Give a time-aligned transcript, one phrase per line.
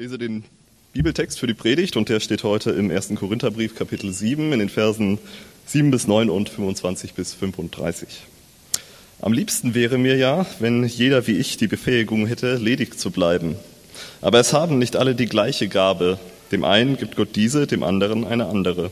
[0.00, 0.44] lese den
[0.94, 3.16] Bibeltext für die Predigt und der steht heute im 1.
[3.16, 5.18] Korintherbrief Kapitel 7 in den Versen
[5.66, 8.08] 7 bis 9 und 25 bis 35.
[9.20, 13.56] Am liebsten wäre mir ja, wenn jeder wie ich die Befähigung hätte, ledig zu bleiben.
[14.22, 16.18] Aber es haben nicht alle die gleiche Gabe.
[16.50, 18.90] Dem einen gibt Gott diese, dem anderen eine andere.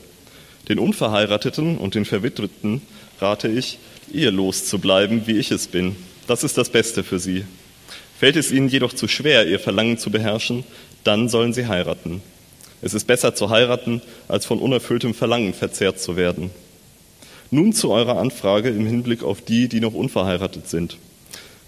[0.68, 2.82] Den Unverheirateten und den Verwitweten
[3.18, 3.78] rate ich,
[4.12, 5.96] ehelos zu bleiben, wie ich es bin.
[6.26, 7.46] Das ist das Beste für sie.
[8.18, 10.64] Fällt es ihnen jedoch zu schwer, ihr Verlangen zu beherrschen,
[11.04, 12.22] dann sollen sie heiraten.
[12.80, 16.50] Es ist besser zu heiraten, als von unerfülltem Verlangen verzehrt zu werden.
[17.50, 20.98] Nun zu eurer Anfrage im Hinblick auf die, die noch unverheiratet sind.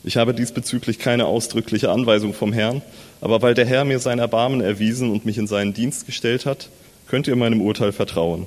[0.04, 2.82] Ich habe diesbezüglich keine ausdrückliche Anweisung vom Herrn,
[3.20, 6.68] aber weil der Herr mir sein Erbarmen erwiesen und mich in seinen Dienst gestellt hat,
[7.06, 8.46] könnt ihr meinem Urteil vertrauen.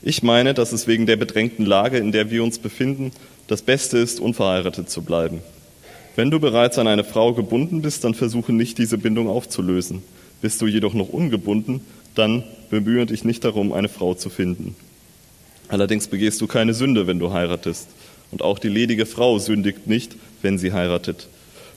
[0.00, 3.12] Ich meine, dass es wegen der bedrängten Lage, in der wir uns befinden,
[3.46, 5.42] das Beste ist, unverheiratet zu bleiben.
[6.18, 10.02] Wenn du bereits an eine Frau gebunden bist, dann versuche nicht, diese Bindung aufzulösen.
[10.42, 11.80] Bist du jedoch noch ungebunden,
[12.16, 14.74] dann bemühe dich nicht darum, eine Frau zu finden.
[15.68, 17.86] Allerdings begehst du keine Sünde, wenn du heiratest.
[18.32, 21.28] Und auch die ledige Frau sündigt nicht, wenn sie heiratet.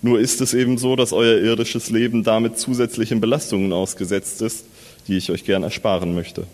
[0.02, 4.66] Nur ist es eben so, dass euer irdisches Leben damit zusätzlichen Belastungen ausgesetzt ist,
[5.08, 6.48] die ich euch gern ersparen möchte.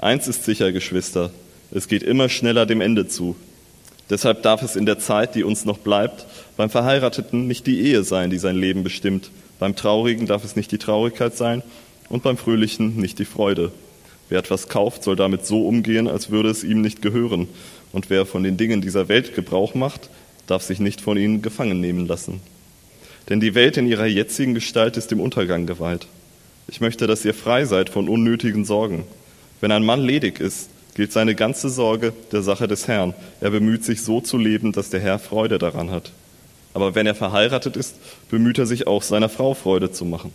[0.00, 1.30] Eins ist sicher, Geschwister,
[1.70, 3.36] es geht immer schneller dem Ende zu.
[4.10, 6.26] Deshalb darf es in der Zeit, die uns noch bleibt,
[6.60, 9.30] beim Verheirateten nicht die Ehe sein, die sein Leben bestimmt.
[9.58, 11.62] Beim Traurigen darf es nicht die Traurigkeit sein
[12.10, 13.72] und beim Fröhlichen nicht die Freude.
[14.28, 17.48] Wer etwas kauft, soll damit so umgehen, als würde es ihm nicht gehören.
[17.92, 20.10] Und wer von den Dingen dieser Welt Gebrauch macht,
[20.46, 22.42] darf sich nicht von ihnen gefangen nehmen lassen.
[23.30, 26.08] Denn die Welt in ihrer jetzigen Gestalt ist dem Untergang geweiht.
[26.68, 29.04] Ich möchte, dass ihr frei seid von unnötigen Sorgen.
[29.62, 33.14] Wenn ein Mann ledig ist, gilt seine ganze Sorge der Sache des Herrn.
[33.40, 36.12] Er bemüht sich so zu leben, dass der Herr Freude daran hat.
[36.72, 37.96] Aber wenn er verheiratet ist,
[38.30, 40.32] bemüht er sich auch seiner Frau Freude zu machen.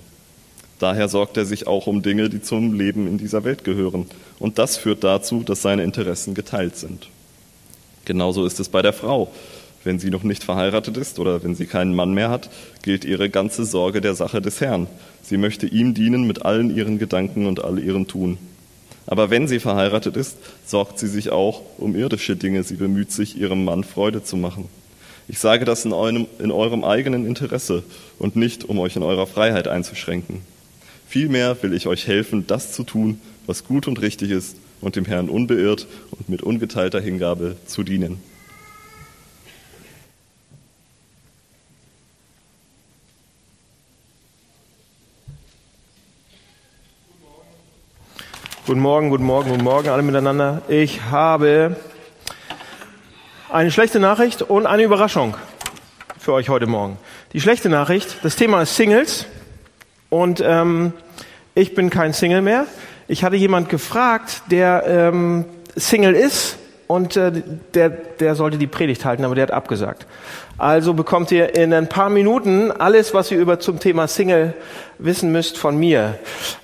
[0.79, 4.07] Daher sorgt er sich auch um Dinge, die zum Leben in dieser Welt gehören.
[4.39, 7.07] Und das führt dazu, dass seine Interessen geteilt sind.
[8.03, 9.31] Genauso ist es bei der Frau.
[9.85, 12.49] Wenn sie noch nicht verheiratet ist oder wenn sie keinen Mann mehr hat,
[12.81, 14.87] gilt ihre ganze Sorge der Sache des Herrn.
[15.21, 18.37] Sie möchte ihm dienen mit allen ihren Gedanken und all ihrem Tun.
[19.07, 22.63] Aber wenn sie verheiratet ist, sorgt sie sich auch um irdische Dinge.
[22.63, 24.67] Sie bemüht sich, ihrem Mann Freude zu machen.
[25.27, 27.83] Ich sage das in eurem, in eurem eigenen Interesse
[28.19, 30.41] und nicht, um euch in eurer Freiheit einzuschränken.
[31.07, 35.05] Vielmehr will ich euch helfen, das zu tun, was gut und richtig ist und dem
[35.05, 38.21] Herrn unbeirrt und mit ungeteilter Hingabe zu dienen.
[48.67, 50.63] Guten Morgen, guten Morgen, guten Morgen alle miteinander.
[50.67, 51.75] Ich habe
[53.49, 55.37] eine schlechte Nachricht und eine Überraschung
[56.17, 56.97] für euch heute Morgen.
[57.33, 59.25] Die schlechte Nachricht, das Thema ist Singles
[60.09, 60.93] und ähm,
[61.53, 62.65] ich bin kein Single mehr.
[63.07, 65.45] Ich hatte jemand gefragt, der ähm,
[65.75, 66.57] Single ist
[66.87, 67.31] und äh,
[67.73, 70.05] der, der sollte die Predigt halten, aber der hat abgesagt.
[70.57, 74.53] Also bekommt ihr in ein paar Minuten alles, was ihr über zum Thema Single
[74.97, 76.17] wissen müsst von mir.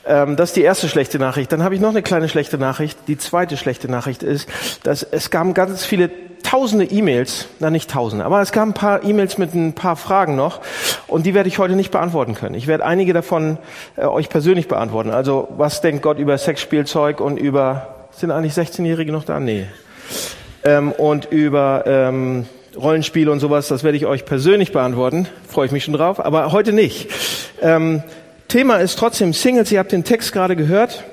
[0.06, 1.52] Ähm, das ist die erste schlechte Nachricht.
[1.52, 2.98] Dann habe ich noch eine kleine schlechte Nachricht.
[3.08, 4.48] Die zweite schlechte Nachricht ist,
[4.84, 6.10] dass es gab ganz viele
[6.44, 10.36] tausende E-Mails, na nicht tausende, aber es gab ein paar E-Mails mit ein paar Fragen
[10.36, 10.60] noch
[11.08, 12.56] und die werde ich heute nicht beantworten können.
[12.56, 13.58] Ich werde einige davon
[13.96, 15.12] äh, euch persönlich beantworten.
[15.12, 19.40] Also was denkt Gott über Sexspielzeug und über, sind eigentlich 16-Jährige noch da?
[19.40, 19.68] Nee.
[20.64, 22.46] Ähm, und über ähm,
[22.76, 25.28] Rollenspiele und sowas, das werde ich euch persönlich beantworten.
[25.48, 27.10] Freue ich mich schon drauf, aber heute nicht.
[27.62, 28.04] Ähm,
[28.48, 29.72] Thema ist trotzdem Singles.
[29.72, 31.04] Ihr habt den Text gerade gehört.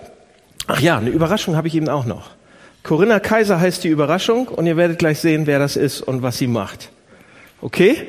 [0.66, 2.30] Ach ja, eine Überraschung habe ich eben auch noch.
[2.82, 6.38] Corinna Kaiser heißt die Überraschung und ihr werdet gleich sehen, wer das ist und was
[6.38, 6.90] sie macht.
[7.60, 8.06] Okay?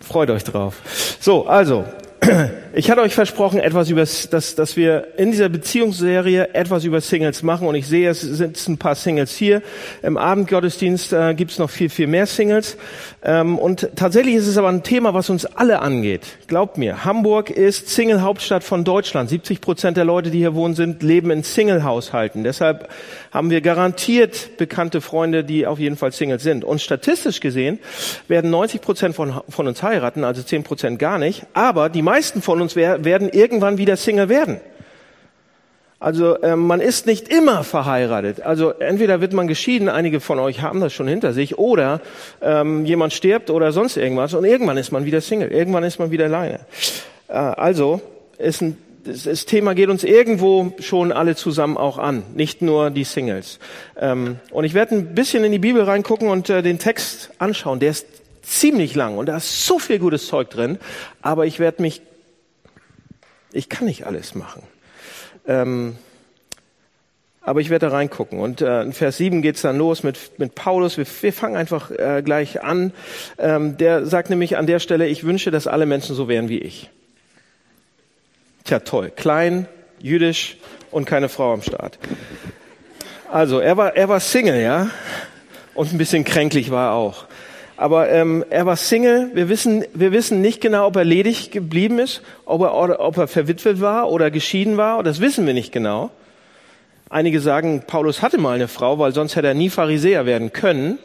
[0.00, 0.76] Freut euch drauf.
[1.20, 1.84] So, also,
[2.72, 7.42] ich hatte euch versprochen, etwas über, dass, dass wir in dieser Beziehungsserie etwas über Singles
[7.42, 9.62] machen und ich sehe, es sind ein paar Singles hier.
[10.02, 12.76] Im Abendgottesdienst äh, gibt es noch viel, viel mehr Singles.
[13.24, 16.22] Ähm, und tatsächlich ist es aber ein Thema, was uns alle angeht.
[16.46, 19.30] Glaubt mir, Hamburg ist Single-Hauptstadt von Deutschland.
[19.30, 22.44] 70 Prozent der Leute, die hier wohnen, sind, leben in Single-Haushalten.
[22.44, 22.88] Deshalb
[23.32, 26.64] haben wir garantiert bekannte Freunde, die auf jeden Fall Singles sind.
[26.64, 27.80] Und statistisch gesehen
[28.28, 31.46] werden 90 Prozent von, von uns heiraten, also 10 Prozent gar nicht.
[31.52, 34.60] Aber die meisten von uns werden irgendwann wieder Single werden.
[36.00, 38.40] Also äh, man ist nicht immer verheiratet.
[38.40, 42.00] Also entweder wird man geschieden, einige von euch haben das schon hinter sich, oder
[42.40, 46.10] ähm, jemand stirbt oder sonst irgendwas und irgendwann ist man wieder Single, irgendwann ist man
[46.10, 46.60] wieder alleine.
[47.28, 48.00] Äh, also
[48.38, 52.88] ist ein, das, das Thema geht uns irgendwo schon alle zusammen auch an, nicht nur
[52.88, 53.58] die Singles.
[54.00, 57.78] Ähm, und ich werde ein bisschen in die Bibel reingucken und äh, den Text anschauen.
[57.78, 58.06] Der ist
[58.42, 60.78] ziemlich lang und da ist so viel gutes Zeug drin,
[61.20, 62.00] aber ich werde mich
[63.52, 64.62] Ich kann nicht alles machen.
[65.46, 65.96] Ähm,
[67.42, 68.38] aber ich werde da reingucken.
[68.38, 70.98] Und äh, in Vers 7 geht's dann los mit, mit Paulus.
[70.98, 72.92] Wir, wir fangen einfach äh, gleich an.
[73.38, 76.58] Ähm, der sagt nämlich an der Stelle, ich wünsche, dass alle Menschen so wären wie
[76.58, 76.90] ich.
[78.64, 79.10] Tja, toll.
[79.14, 79.66] Klein,
[80.00, 80.58] jüdisch
[80.90, 81.98] und keine Frau am Start.
[83.30, 84.90] Also, er war, er war Single, ja.
[85.74, 87.26] Und ein bisschen kränklich war er auch.
[87.80, 89.30] Aber ähm, er war Single.
[89.32, 93.26] Wir wissen, wir wissen nicht genau, ob er ledig geblieben ist, ob er, ob er
[93.26, 95.02] verwitwet war oder geschieden war.
[95.02, 96.10] Das wissen wir nicht genau.
[97.08, 100.98] Einige sagen, Paulus hatte mal eine Frau, weil sonst hätte er nie Pharisäer werden können,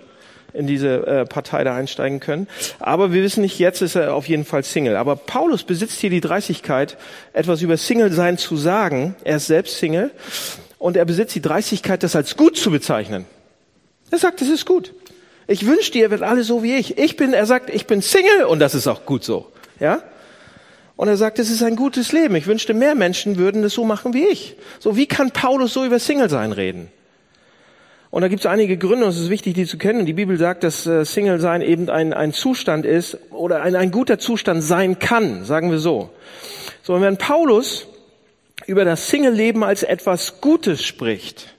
[0.51, 2.45] in diese äh, Partei da einsteigen können.
[2.80, 4.98] Aber wir wissen nicht, jetzt ist er auf jeden Fall Single.
[4.98, 6.98] Aber Paulus besitzt hier die Dreistigkeit,
[7.31, 9.16] etwas über Single-Sein zu sagen.
[9.24, 10.12] Er ist selbst Single.
[10.77, 13.24] Und er besitzt die Dreistigkeit, das als gut zu bezeichnen.
[14.12, 14.94] Er sagt, es ist gut.
[15.47, 16.97] Ich wünschte, ihr werdet alle so wie ich.
[16.97, 19.51] Ich bin, er sagt, ich bin Single und das ist auch gut so.
[19.80, 20.01] Ja?
[20.95, 22.36] Und er sagt, es ist ein gutes Leben.
[22.36, 24.56] Ich wünschte, mehr Menschen würden es so machen wie ich.
[24.80, 26.89] So, wie kann Paulus so über Single-Sein reden?
[28.12, 30.06] Und da gibt es einige Gründe, und es ist wichtig, die zu kennen.
[30.06, 34.18] Die Bibel sagt, dass äh, Single-Sein eben ein, ein Zustand ist oder ein, ein guter
[34.19, 36.12] Zustand sein kann, sagen wir so.
[36.81, 37.88] So, und wenn Paulus
[38.68, 41.55] über das Single-Leben als etwas Gutes spricht,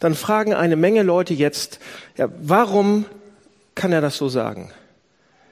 [0.00, 1.80] dann fragen eine Menge Leute jetzt,
[2.16, 3.04] ja, warum
[3.74, 4.70] kann er das so sagen?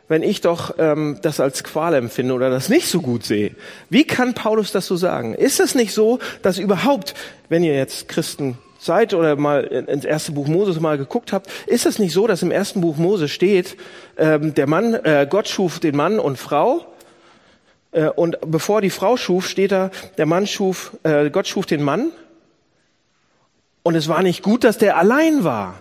[0.08, 3.56] Wenn ich doch ähm, das als Qual empfinde oder das nicht so gut sehe.
[3.90, 5.34] Wie kann Paulus das so sagen?
[5.34, 7.14] Ist es nicht so, dass überhaupt,
[7.48, 11.86] wenn ihr jetzt Christen seid oder mal ins erste Buch Moses mal geguckt habt, ist
[11.86, 13.76] es nicht so, dass im ersten Buch Moses steht,
[14.16, 16.86] ähm, der Mann, äh, Gott schuf den Mann und Frau
[17.90, 21.82] äh, und bevor die Frau schuf, steht da, der Mann schuf, äh, Gott schuf den
[21.82, 22.12] Mann
[23.86, 25.80] und es war nicht gut, dass der allein war,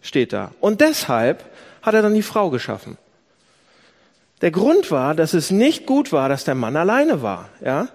[0.00, 0.50] steht da.
[0.58, 1.44] Und deshalb
[1.80, 2.98] hat er dann die Frau geschaffen.
[4.40, 7.48] Der Grund war, dass es nicht gut war, dass der Mann alleine war.
[7.64, 7.86] Ja,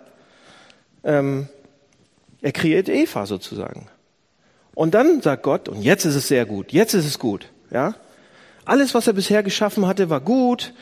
[1.03, 1.49] ähm,
[2.41, 3.89] er kreiert Eva sozusagen.
[4.73, 7.49] Und dann sagt Gott, und jetzt ist es sehr gut, jetzt ist es gut.
[7.71, 7.95] Ja,
[8.63, 10.73] alles, was er bisher geschaffen hatte, war gut,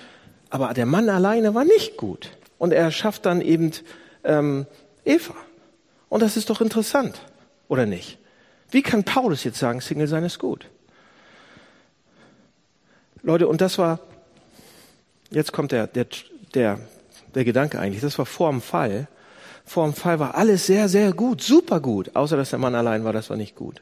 [0.51, 2.29] aber der Mann alleine war nicht gut.
[2.59, 3.71] Und er schafft dann eben
[4.23, 4.67] ähm,
[5.05, 5.33] Eva.
[6.07, 7.19] Und das ist doch interessant,
[7.67, 8.19] oder nicht?
[8.71, 10.67] Wie kann Paulus jetzt sagen, Single sein ist gut?
[13.21, 13.99] Leute, und das war,
[15.31, 16.05] jetzt kommt der, der,
[16.53, 16.79] der,
[17.35, 19.07] der Gedanke eigentlich, das war vor dem Fall.
[19.65, 23.03] Vor dem Fall war alles sehr, sehr gut, super gut, außer dass der Mann allein
[23.03, 23.81] war, das war nicht gut.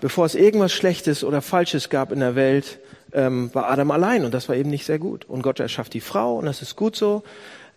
[0.00, 2.78] Bevor es irgendwas Schlechtes oder Falsches gab in der Welt,
[3.12, 5.24] ähm, war Adam allein und das war eben nicht sehr gut.
[5.24, 7.22] Und Gott erschafft die Frau und das ist gut so.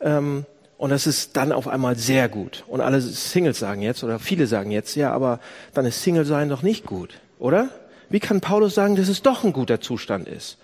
[0.02, 0.46] Ähm,
[0.78, 2.64] und das ist dann auf einmal sehr gut.
[2.68, 5.40] Und alle Singles sagen jetzt, oder viele sagen jetzt, ja, aber
[5.74, 7.70] dann ist Single sein doch nicht gut, oder?
[8.10, 10.58] Wie kann Paulus sagen, dass es doch ein guter Zustand ist?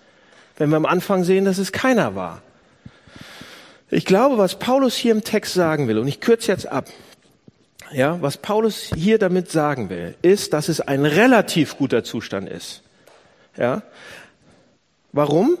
[0.56, 2.42] Wenn wir am Anfang sehen, dass es keiner war.
[3.90, 6.86] Ich glaube, was Paulus hier im Text sagen will, und ich kürze jetzt ab,
[7.92, 12.82] ja, was Paulus hier damit sagen will, ist, dass es ein relativ guter Zustand ist.
[13.56, 13.82] Ja.
[15.12, 15.58] Warum?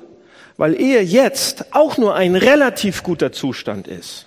[0.56, 4.26] Weil Ehe jetzt auch nur ein relativ guter Zustand ist.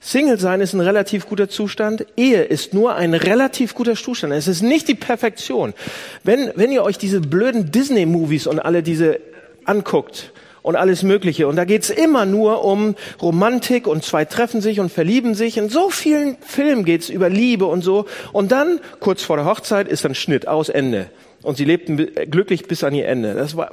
[0.00, 2.06] Single sein ist ein relativ guter Zustand.
[2.16, 4.32] Ehe ist nur ein relativ guter Zustand.
[4.32, 5.74] Es ist nicht die Perfektion.
[6.22, 9.20] Wenn, wenn ihr euch diese blöden Disney-Movies und alle diese
[9.64, 10.32] anguckt
[10.62, 14.92] und alles Mögliche, und da geht's immer nur um Romantik und zwei treffen sich und
[14.92, 15.56] verlieben sich.
[15.56, 18.06] In so vielen Filmen geht's über Liebe und so.
[18.32, 21.10] Und dann, kurz vor der Hochzeit, ist dann Schnitt aus Ende.
[21.42, 21.96] Und sie lebten
[22.30, 23.34] glücklich bis an ihr Ende.
[23.34, 23.70] Das war,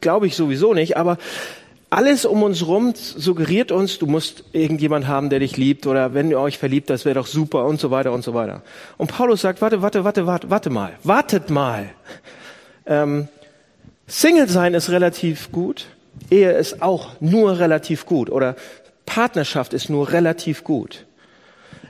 [0.00, 1.18] glaube ich sowieso nicht, aber
[1.96, 6.30] alles um uns rum suggeriert uns, du musst irgendjemand haben, der dich liebt oder wenn
[6.30, 8.60] ihr euch verliebt, das wäre doch super und so weiter und so weiter.
[8.98, 11.88] Und Paulus sagt, warte, warte, warte, warte, warte mal, wartet mal.
[12.84, 13.28] Ähm,
[14.06, 15.86] Single sein ist relativ gut,
[16.30, 18.56] Ehe ist auch nur relativ gut oder
[19.06, 21.06] Partnerschaft ist nur relativ gut.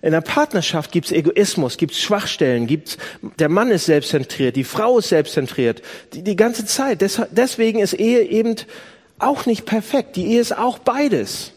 [0.02, 2.96] In der Partnerschaft gibt's Egoismus, gibt's Schwachstellen, gibt's
[3.40, 5.82] der Mann ist selbstzentriert, die Frau ist selbstzentriert,
[6.12, 7.04] die, die ganze Zeit.
[7.32, 8.54] deswegen ist Ehe eben
[9.18, 10.16] auch nicht perfekt.
[10.16, 11.52] Die Ehe ist auch beides.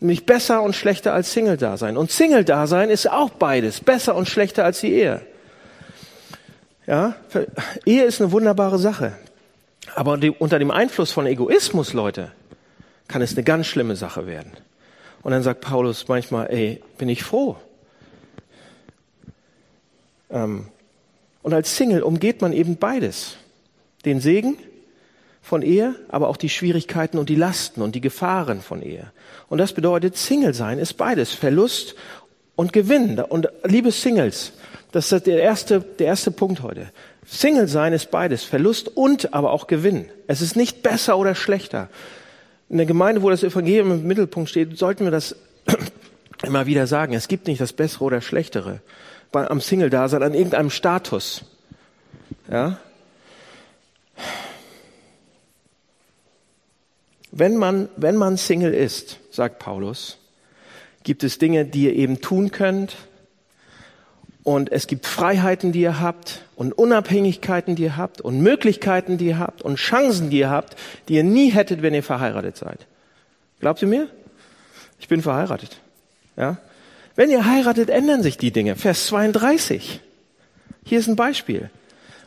[0.00, 1.96] Nämlich besser und schlechter als Single-Dasein.
[1.96, 3.80] Und Single-Dasein ist auch beides.
[3.80, 5.22] Besser und schlechter als die Ehe.
[6.86, 7.14] Ja,
[7.86, 9.12] Ehe ist eine wunderbare Sache.
[9.94, 12.32] Aber unter dem Einfluss von Egoismus, Leute,
[13.08, 14.52] kann es eine ganz schlimme Sache werden.
[15.22, 17.56] Und dann sagt Paulus manchmal, ey, bin ich froh.
[20.30, 20.66] Ähm,
[21.42, 23.36] und als Single umgeht man eben beides.
[24.04, 24.56] Den Segen
[25.42, 29.10] von Ehe, aber auch die Schwierigkeiten und die Lasten und die Gefahren von Ehe.
[29.48, 31.96] Und das bedeutet, Single sein ist beides, Verlust
[32.56, 33.18] und Gewinn.
[33.18, 34.52] Und liebe Singles,
[34.92, 36.92] das ist der erste, der erste Punkt heute.
[37.26, 40.06] Single sein ist beides, Verlust und aber auch Gewinn.
[40.28, 41.88] Es ist nicht besser oder schlechter.
[42.70, 45.36] in der Gemeinde, wo das Evangelium im Mittelpunkt steht, sollten wir das
[46.42, 47.14] immer wieder sagen.
[47.14, 48.80] Es gibt nicht das Bessere oder Schlechtere
[49.32, 51.44] am Single-Dasein, an irgendeinem Status.
[52.50, 52.78] Ja?
[57.32, 60.18] Wenn man, wenn man Single ist, sagt Paulus,
[61.02, 62.96] gibt es Dinge, die ihr eben tun könnt.
[64.44, 69.26] Und es gibt Freiheiten, die ihr habt und Unabhängigkeiten, die ihr habt und Möglichkeiten, die
[69.26, 70.76] ihr habt und Chancen, die ihr habt,
[71.08, 72.86] die ihr nie hättet, wenn ihr verheiratet seid.
[73.60, 74.08] Glaubt ihr mir?
[75.00, 75.80] Ich bin verheiratet.
[76.36, 76.58] Ja?
[77.14, 78.76] Wenn ihr heiratet, ändern sich die Dinge.
[78.76, 80.00] Vers 32.
[80.84, 81.70] Hier ist ein Beispiel.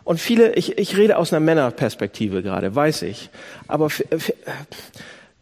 [0.06, 3.32] Und viele, ich, ich rede aus einer Männerperspektive gerade, weiß ich.
[3.68, 3.90] Aber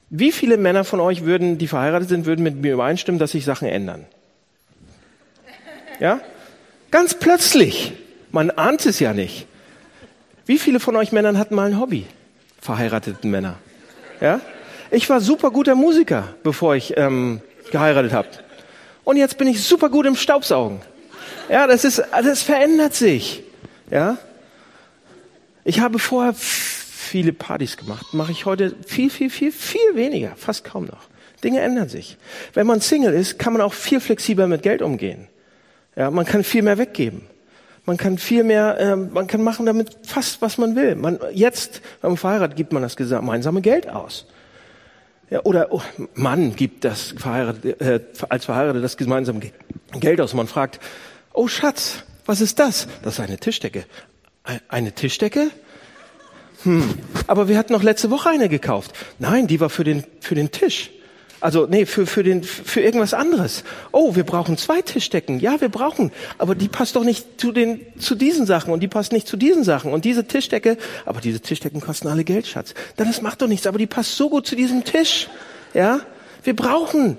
[0.10, 3.44] wie viele Männer von euch würden, die verheiratet sind, würden mit mir übereinstimmen, dass sich
[3.44, 4.06] Sachen ändern?
[6.00, 6.22] Ja?
[6.92, 7.92] Ganz plötzlich.
[8.32, 9.48] Man ahnt es ja nicht.
[10.46, 12.06] Wie viele von euch Männern hatten mal ein Hobby?
[12.62, 13.58] Verheirateten Männer.
[14.22, 14.40] Ja?
[14.92, 17.42] Ich war super guter Musiker, bevor ich ähm,
[17.72, 18.30] geheiratet habe.
[19.04, 20.80] Und jetzt bin ich super gut im Staubsaugen.
[21.50, 23.44] Ja, das ist, das verändert sich.
[23.92, 24.18] Ja?
[25.66, 30.64] Ich habe vorher viele Partys gemacht, mache ich heute viel, viel, viel, viel weniger, fast
[30.64, 31.10] kaum noch.
[31.44, 32.18] Dinge ändern sich.
[32.54, 35.28] Wenn man Single ist, kann man auch viel flexibler mit Geld umgehen.
[35.96, 37.22] Ja, man kann viel mehr weggeben.
[37.86, 40.96] Man kann viel mehr, äh, man kann machen damit fast, was man will.
[40.96, 44.26] Man, jetzt, wenn man verheiratet, gibt man das gemeinsame Geld aus.
[45.30, 45.82] Ja, oder oh,
[46.14, 49.52] Mann gibt das verheiratet, äh, als verheiratet das gemeinsame
[50.00, 50.34] Geld aus.
[50.34, 50.80] Man fragt,
[51.34, 52.88] oh Schatz, was ist das?
[53.02, 53.86] Das ist eine Tischdecke.
[54.68, 55.52] Eine Tischdecke?
[56.64, 56.98] Hm,
[57.28, 58.92] aber wir hatten noch letzte Woche eine gekauft.
[59.20, 60.92] Nein, die war für den, für den Tisch.
[61.40, 63.66] Also, nee, für, für, den, für irgendwas anderes.
[63.92, 65.42] Oh, wir brauchen zwei Tischdecken.
[65.42, 66.12] Ja, wir brauchen.
[66.38, 69.36] Aber die passt doch nicht zu, den, zu diesen Sachen und die passt nicht zu
[69.36, 69.92] diesen Sachen.
[69.92, 72.74] Und diese Tischdecke, aber diese Tischdecken kosten alle Geld, Schatz.
[72.96, 75.28] Dann das macht doch nichts, aber die passt so gut zu diesem Tisch.
[75.74, 76.00] Ja,
[76.44, 77.18] wir brauchen.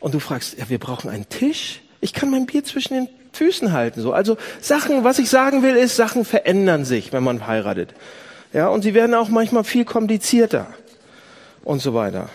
[0.00, 1.82] Und du fragst, ja, wir brauchen einen Tisch?
[2.00, 4.12] Ich kann mein Bier zwischen den Füßen halten, so.
[4.12, 7.94] Also Sachen, was ich sagen will, ist, Sachen verändern sich, wenn man heiratet.
[8.52, 10.66] Ja, und sie werden auch manchmal viel komplizierter
[11.64, 12.30] und so weiter.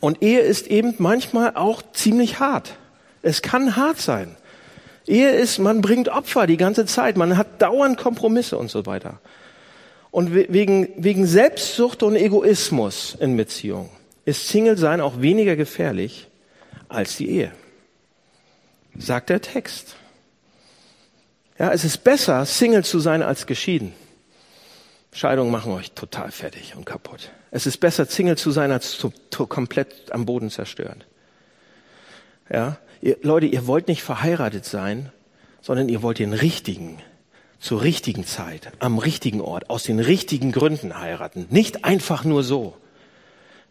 [0.00, 2.76] Und Ehe ist eben manchmal auch ziemlich hart.
[3.22, 4.36] Es kann hart sein.
[5.06, 9.20] Ehe ist, man bringt Opfer die ganze Zeit, man hat dauernd Kompromisse und so weiter.
[10.10, 13.90] Und wegen, wegen Selbstsucht und Egoismus in Beziehung
[14.24, 16.28] ist Single sein auch weniger gefährlich
[16.88, 17.52] als die Ehe.
[18.98, 19.96] Sagt der Text.
[21.58, 23.92] Ja, es ist besser, Single zu sein als geschieden.
[25.12, 27.30] Scheidungen machen euch total fertig und kaputt.
[27.50, 31.06] Es ist besser, Single zu sein, als zu, zu komplett am Boden zerstört.
[32.48, 35.12] Ja, ihr, Leute, ihr wollt nicht verheiratet sein,
[35.60, 36.98] sondern ihr wollt den richtigen,
[37.58, 41.46] zur richtigen Zeit, am richtigen Ort, aus den richtigen Gründen heiraten.
[41.50, 42.76] Nicht einfach nur so.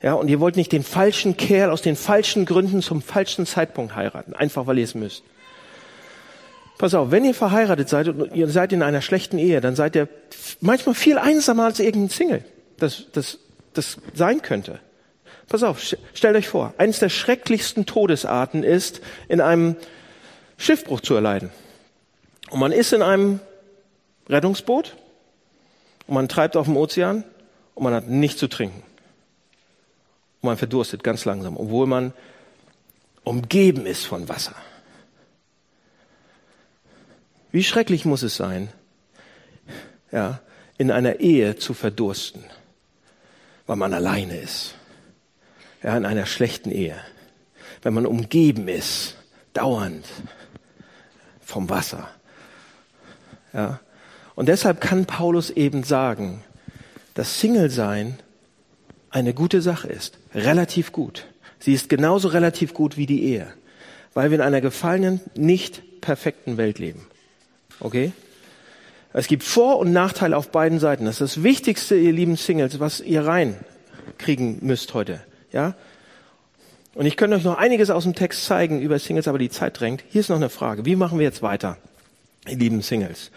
[0.01, 3.95] Ja, und ihr wollt nicht den falschen Kerl aus den falschen Gründen zum falschen Zeitpunkt
[3.95, 5.23] heiraten, einfach weil ihr es müsst.
[6.77, 9.97] Pass auf, wenn ihr verheiratet seid und ihr seid in einer schlechten Ehe, dann seid
[9.97, 10.07] ihr
[10.61, 12.45] manchmal viel einsamer als irgendein Single,
[12.77, 13.39] das, das,
[13.73, 14.79] das sein könnte.
[15.49, 15.81] Pass auf,
[16.13, 19.75] stellt euch vor, eines der schrecklichsten Todesarten ist, in einem
[20.57, 21.49] Schiffbruch zu erleiden.
[22.49, 23.41] Und man ist in einem
[24.29, 24.95] Rettungsboot
[26.07, 27.25] und man treibt auf dem Ozean
[27.75, 28.83] und man hat nichts zu trinken.
[30.41, 32.13] Und man verdurstet ganz langsam, obwohl man
[33.23, 34.55] umgeben ist von Wasser.
[37.51, 38.69] Wie schrecklich muss es sein,
[40.11, 40.39] ja,
[40.77, 42.43] in einer Ehe zu verdursten,
[43.67, 44.75] weil man alleine ist.
[45.83, 46.99] Ja, in einer schlechten Ehe.
[47.81, 49.15] Wenn man umgeben ist,
[49.53, 50.05] dauernd
[51.41, 52.09] vom Wasser.
[53.53, 53.79] Ja.
[54.35, 56.43] Und deshalb kann Paulus eben sagen,
[57.13, 58.19] dass Single-Sein
[59.09, 60.17] eine gute Sache ist.
[60.33, 61.25] Relativ gut.
[61.59, 63.47] Sie ist genauso relativ gut wie die Ehe.
[64.13, 67.07] Weil wir in einer gefallenen, nicht perfekten Welt leben.
[67.79, 68.11] Okay?
[69.13, 71.05] Es gibt Vor- und Nachteile auf beiden Seiten.
[71.05, 75.21] Das ist das Wichtigste, ihr lieben Singles, was ihr reinkriegen müsst heute.
[75.51, 75.75] Ja?
[76.93, 79.79] Und ich könnte euch noch einiges aus dem Text zeigen über Singles, aber die Zeit
[79.79, 80.03] drängt.
[80.09, 80.85] Hier ist noch eine Frage.
[80.85, 81.77] Wie machen wir jetzt weiter,
[82.47, 83.31] ihr lieben Singles?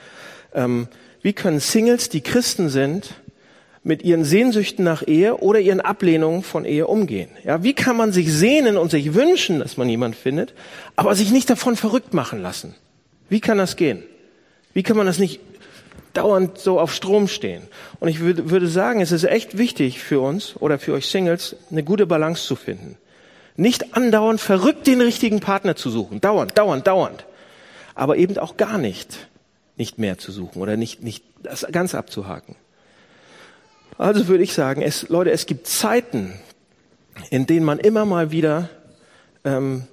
[0.55, 0.89] Ähm,
[1.23, 3.15] wie können Singles, die Christen sind,
[3.85, 7.31] mit ihren Sehnsüchten nach Ehe oder ihren Ablehnungen von Ehe umgehen?
[7.45, 10.55] Ja, wie kann man sich sehnen und sich wünschen, dass man jemand findet,
[10.97, 12.75] aber sich nicht davon verrückt machen lassen?
[13.29, 14.03] Wie kann das gehen?
[14.73, 15.41] Wie kann man das nicht
[16.13, 17.63] dauernd so auf Strom stehen?
[17.99, 21.57] Und ich würde, würde sagen, es ist echt wichtig für uns oder für euch Singles,
[21.71, 22.97] eine gute Balance zu finden.
[23.57, 26.21] Nicht andauernd verrückt den richtigen Partner zu suchen.
[26.21, 27.27] Dauernd, dauernd, dauernd.
[27.95, 29.29] Aber eben auch gar nicht,
[29.77, 32.57] nicht mehr zu suchen oder nicht, nicht das ganz abzuhaken.
[33.99, 36.33] Also würde ich sagen, es, Leute, es gibt Zeiten,
[37.31, 38.71] in denen man immer mal wieder
[39.45, 39.85] ähm,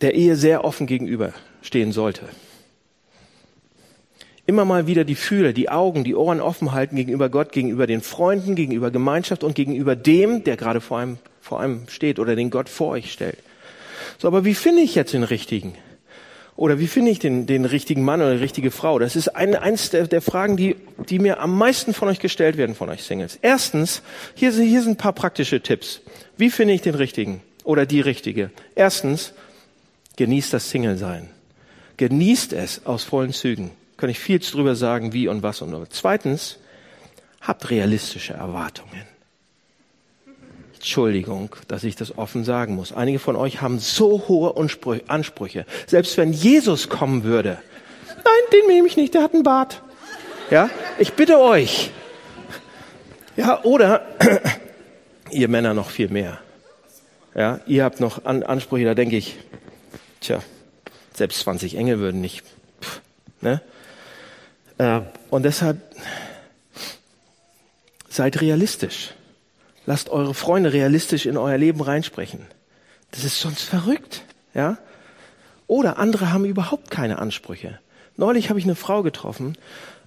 [0.00, 2.22] der Ehe sehr offen gegenüberstehen sollte.
[4.46, 8.00] Immer mal wieder die Fühler, die Augen, die Ohren offen halten gegenüber Gott, gegenüber den
[8.00, 12.48] Freunden, gegenüber Gemeinschaft und gegenüber dem, der gerade vor einem, vor einem steht oder den
[12.48, 13.36] Gott vor euch stellt.
[14.16, 15.74] So, aber wie finde ich jetzt den richtigen?
[16.58, 18.98] Oder wie finde ich den, den richtigen Mann oder die richtige Frau?
[18.98, 20.74] Das ist eine, eins der, der Fragen, die,
[21.08, 23.38] die mir am meisten von euch gestellt werden, von euch Singles.
[23.40, 24.02] Erstens,
[24.34, 26.00] hier, hier sind ein paar praktische Tipps.
[26.36, 28.50] Wie finde ich den richtigen oder die richtige?
[28.74, 29.34] Erstens,
[30.16, 31.30] genießt das Single-Sein.
[31.96, 33.70] Genießt es aus vollen Zügen.
[33.96, 35.90] Kann ich viel drüber sagen, wie und was und was.
[35.90, 36.58] Zweitens,
[37.40, 39.06] habt realistische Erwartungen.
[40.78, 42.92] Entschuldigung, dass ich das offen sagen muss.
[42.92, 44.54] Einige von euch haben so hohe
[45.08, 45.66] Ansprüche.
[45.86, 47.58] Selbst wenn Jesus kommen würde.
[48.08, 49.82] Nein, den nehme ich nicht, der hat einen Bart.
[50.50, 51.90] Ja, ich bitte euch.
[53.36, 54.06] Ja, oder
[55.30, 56.38] ihr Männer noch viel mehr.
[57.34, 59.36] Ja, ihr habt noch Ansprüche, da denke ich,
[60.20, 60.42] tja,
[61.12, 62.44] selbst 20 Engel würden nicht.
[62.80, 63.00] Pff,
[63.40, 63.60] ne?
[64.78, 65.78] Äh, und deshalb
[68.08, 69.12] seid realistisch.
[69.88, 72.40] Lasst eure Freunde realistisch in euer Leben reinsprechen.
[73.10, 74.76] Das ist sonst verrückt, ja?
[75.66, 77.78] Oder andere haben überhaupt keine Ansprüche.
[78.14, 79.56] Neulich habe ich eine Frau getroffen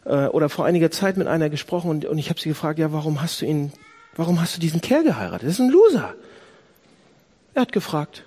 [0.05, 2.93] äh, oder vor einiger Zeit mit einer gesprochen und, und ich habe sie gefragt, ja,
[2.93, 3.73] warum hast du ihn,
[4.15, 5.47] warum hast du diesen Kerl geheiratet?
[5.47, 6.13] Das ist ein Loser.
[7.55, 8.23] Er hat gefragt.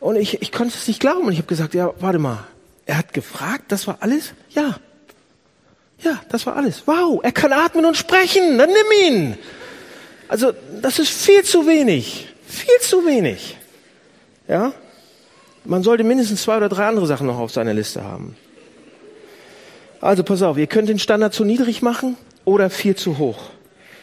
[0.00, 2.42] Und ich, ich konnte es nicht glauben und ich habe gesagt, ja, warte mal,
[2.86, 4.34] er hat gefragt, das war alles?
[4.50, 4.80] Ja,
[6.02, 6.82] ja, das war alles.
[6.86, 9.38] Wow, er kann atmen und sprechen, dann nimm ihn.
[10.28, 12.28] Also, das ist viel zu wenig.
[12.46, 13.56] Viel zu wenig.
[14.48, 14.72] Ja?
[15.64, 18.36] Man sollte mindestens zwei oder drei andere Sachen noch auf seiner Liste haben.
[20.00, 23.38] Also pass auf, ihr könnt den Standard zu niedrig machen oder viel zu hoch.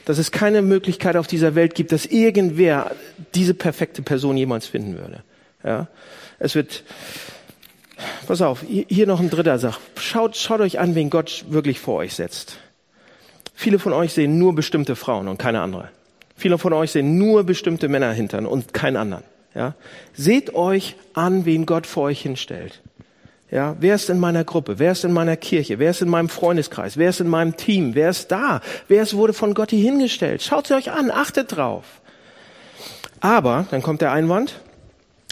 [0.06, 2.96] Dass es keine Möglichkeit auf dieser Welt gibt, dass irgendwer
[3.36, 5.24] diese perfekte Person jemals finden würde.
[5.63, 5.88] Ja?
[6.39, 6.84] Es wird,
[8.27, 9.79] Pass auf, hier noch ein dritter Sach.
[9.97, 12.57] Schaut, schaut euch an, wen Gott wirklich vor euch setzt.
[13.53, 15.89] Viele von euch sehen nur bestimmte Frauen und keine andere.
[16.35, 19.23] Viele von euch sehen nur bestimmte Männer hintern und keinen anderen.
[19.53, 19.73] Ja?
[20.13, 22.81] Seht euch an, wen Gott vor euch hinstellt.
[23.51, 24.77] Ja, wer ist in meiner Gruppe?
[24.77, 25.79] Wer ist in meiner Kirche?
[25.79, 26.97] Wer ist in meinem Freundeskreis?
[26.97, 27.95] Wer ist in meinem Team?
[27.95, 28.62] Wer ist da?
[28.88, 30.43] Wer ist, wurde von Gott hier hingestellt?
[30.43, 31.83] Schaut sie euch an, achtet drauf.
[33.21, 34.62] Aber, dann kommt der Einwand,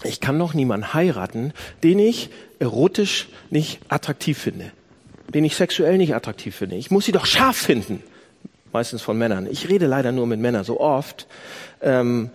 [0.07, 4.71] ich kann doch niemanden heiraten, den ich erotisch nicht attraktiv finde,
[5.33, 6.75] den ich sexuell nicht attraktiv finde.
[6.75, 8.01] Ich muss sie doch scharf finden,
[8.73, 9.47] meistens von Männern.
[9.49, 11.27] Ich rede leider nur mit Männern so oft,
[11.81, 12.29] ähm,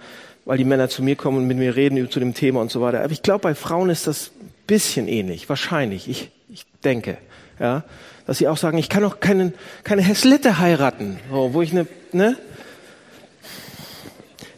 [0.44, 2.80] weil die Männer zu mir kommen und mit mir reden zu dem Thema und so
[2.80, 3.02] weiter.
[3.02, 4.32] Aber ich glaube, bei Frauen ist das
[4.66, 6.08] bisschen ähnlich, wahrscheinlich.
[6.08, 7.18] Ich, ich denke,
[7.58, 7.84] ja,
[8.26, 9.52] dass sie auch sagen, ich kann doch keine
[9.84, 12.36] Häslitte heiraten, so, wo ich eine, ne,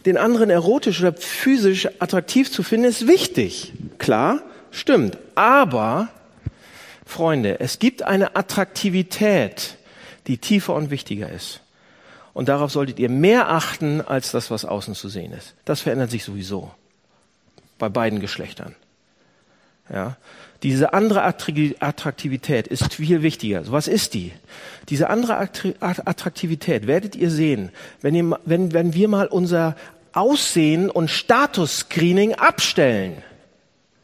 [0.06, 3.72] den anderen erotisch oder physisch attraktiv zu finden, ist wichtig.
[3.98, 5.18] Klar, stimmt.
[5.34, 6.08] Aber,
[7.06, 9.76] Freunde, es gibt eine Attraktivität,
[10.26, 11.60] die tiefer und wichtiger ist.
[12.34, 15.54] Und darauf solltet ihr mehr achten als das, was außen zu sehen ist.
[15.64, 16.70] Das verändert sich sowieso.
[17.78, 18.74] Bei beiden Geschlechtern.
[19.92, 20.16] Ja.
[20.62, 23.70] Diese andere Attraktivität ist viel wichtiger.
[23.70, 24.32] Was ist die?
[24.88, 25.36] Diese andere
[25.80, 29.76] Attraktivität werdet ihr sehen, wenn, ihr, wenn, wenn wir mal unser
[30.14, 33.22] Aussehen und Status-Screening abstellen.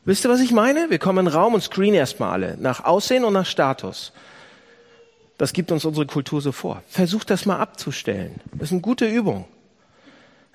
[0.04, 0.90] Wisst ihr, was ich meine?
[0.90, 2.56] Wir kommen in den Raum und screenen erstmal alle.
[2.58, 4.12] Nach Aussehen und nach Status.
[5.38, 6.82] Das gibt uns unsere Kultur so vor.
[6.88, 8.40] Versucht das mal abzustellen.
[8.52, 9.46] Das ist eine gute Übung.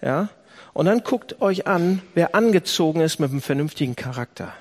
[0.02, 0.30] Ja?
[0.74, 4.54] Und dann guckt euch an, wer angezogen ist mit einem vernünftigen Charakter.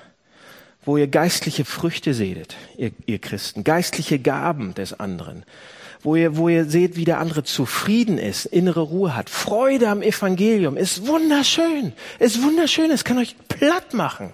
[0.83, 3.63] Wo ihr geistliche Früchte seht, ihr, ihr Christen.
[3.63, 5.43] Geistliche Gaben des anderen
[6.05, 9.27] wo ihr, wo ihr seht, wie der andere zufrieden ist, innere Ruhe hat.
[9.29, 14.33] Freude am Evangelium ist wunderschön, ist wunderschön, es kann euch platt machen.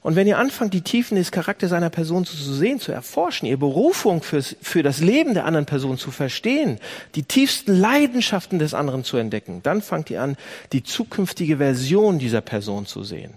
[0.00, 3.58] Und wenn ihr anfangt, die Tiefen des Charakters einer Person zu sehen, zu erforschen, ihr
[3.58, 6.78] Berufung fürs, für das Leben der anderen Person zu verstehen,
[7.14, 10.36] die tiefsten Leidenschaften des anderen zu entdecken, dann fangt ihr an,
[10.72, 13.34] die zukünftige Version dieser Person zu sehen.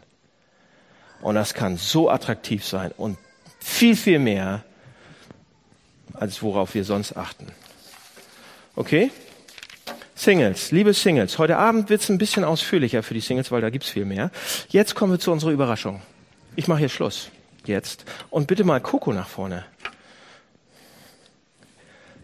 [1.22, 3.18] Und das kann so attraktiv sein und
[3.60, 4.64] viel, viel mehr,
[6.14, 7.48] als worauf wir sonst achten.
[8.76, 9.12] Okay?
[10.16, 13.90] Singles, liebe Singles, heute Abend wird's ein bisschen ausführlicher für die Singles, weil da gibt's
[13.90, 14.32] viel mehr.
[14.68, 16.02] Jetzt kommen wir zu unserer Überraschung.
[16.56, 17.30] Ich mache hier Schluss.
[17.66, 18.06] Jetzt.
[18.30, 19.66] Und bitte mal Coco nach vorne.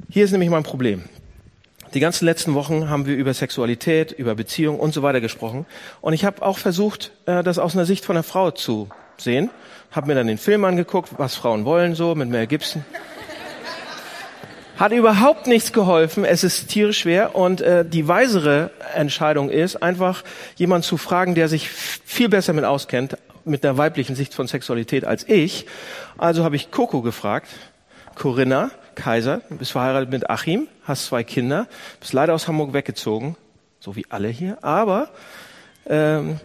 [0.09, 1.05] Hier ist nämlich mein Problem.
[1.93, 5.65] Die ganzen letzten Wochen haben wir über Sexualität, über Beziehung und so weiter gesprochen.
[6.01, 9.49] Und ich habe auch versucht, äh, das aus einer Sicht von einer Frau zu sehen.
[9.91, 12.83] Habe mir dann den Film angeguckt, was Frauen wollen, so mit Mel Gibson.
[14.77, 16.25] Hat überhaupt nichts geholfen.
[16.25, 17.35] Es ist tierisch schwer.
[17.35, 20.23] Und äh, die weisere Entscheidung ist, einfach
[20.57, 25.05] jemand zu fragen, der sich viel besser mit auskennt, mit der weiblichen Sicht von Sexualität
[25.05, 25.65] als ich.
[26.17, 27.47] Also habe ich Coco gefragt.
[28.15, 31.67] Corinna Kaiser, bist verheiratet mit Achim, hast zwei Kinder,
[31.99, 33.35] bist leider aus Hamburg weggezogen,
[33.79, 35.09] so wie alle hier, aber
[35.85, 36.39] ähm,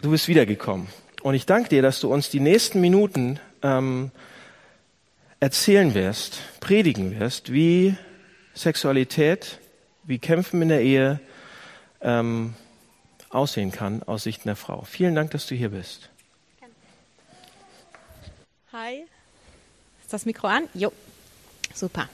[0.00, 0.86] du bist wiedergekommen.
[1.22, 4.12] Und ich danke dir, dass du uns die nächsten Minuten ähm,
[5.42, 7.96] erzählen wirst, predigen wirst, wie
[8.54, 9.58] Sexualität,
[10.04, 11.18] wie Kämpfen in der Ehe
[12.00, 12.54] ähm,
[13.28, 14.82] aussehen kann aus Sicht einer Frau.
[14.82, 16.10] Vielen Dank, dass du hier bist.
[18.72, 19.02] Hi.
[20.00, 20.68] Ist das Mikro an?
[20.74, 20.92] Jo.
[21.74, 22.08] Super.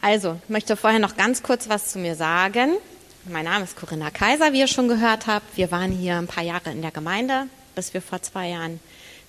[0.00, 2.76] Also, ich möchte vorher noch ganz kurz was zu mir sagen.
[3.24, 5.56] Mein Name ist Corinna Kaiser, wie ihr schon gehört habt.
[5.56, 8.78] Wir waren hier ein paar Jahre in der Gemeinde, bis wir vor zwei Jahren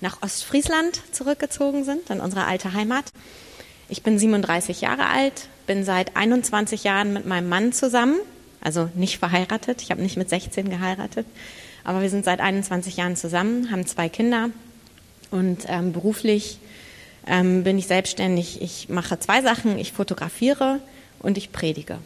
[0.01, 3.05] nach Ostfriesland zurückgezogen sind, in unsere alte Heimat.
[3.89, 8.17] Ich bin 37 Jahre alt, bin seit 21 Jahren mit meinem Mann zusammen,
[8.61, 9.81] also nicht verheiratet.
[9.81, 11.25] Ich habe nicht mit 16 geheiratet,
[11.83, 14.49] aber wir sind seit 21 Jahren zusammen, haben zwei Kinder
[15.31, 16.59] und ähm, beruflich
[17.27, 18.61] ähm, bin ich selbstständig.
[18.61, 19.77] Ich mache zwei Sachen.
[19.77, 20.79] Ich fotografiere
[21.19, 21.99] und ich predige.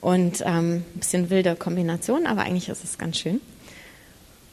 [0.00, 3.40] Und ähm, ein bisschen wilde Kombination, aber eigentlich ist es ganz schön.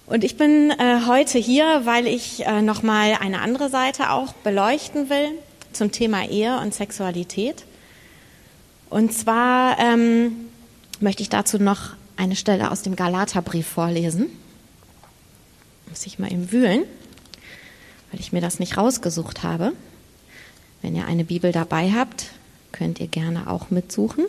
[0.08, 5.10] Und ich bin äh, heute hier, weil ich äh, nochmal eine andere Seite auch beleuchten
[5.10, 5.30] will
[5.74, 7.66] zum Thema Ehe und Sexualität.
[8.90, 10.50] Und zwar ähm,
[11.00, 14.28] möchte ich dazu noch eine Stelle aus dem Galaterbrief vorlesen.
[15.90, 16.86] Muss ich mal eben wühlen
[18.12, 19.74] weil ich mir das nicht rausgesucht habe.
[20.82, 22.28] Wenn ihr eine Bibel dabei habt,
[22.72, 24.26] könnt ihr gerne auch mitsuchen,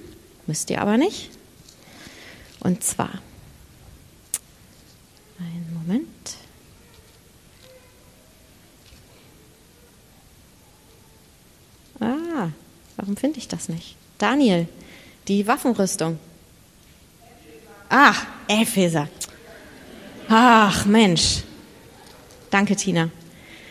[0.47, 1.31] müsst ihr aber nicht.
[2.61, 3.21] Und zwar,
[5.38, 6.37] einen Moment.
[11.98, 12.51] Ah,
[12.96, 13.96] warum finde ich das nicht?
[14.18, 14.68] Daniel,
[15.29, 16.18] die Waffenrüstung.
[17.88, 18.14] Ah,
[18.48, 19.09] Epheser.
[20.29, 21.42] Ach, Mensch.
[22.51, 23.09] Danke, Tina.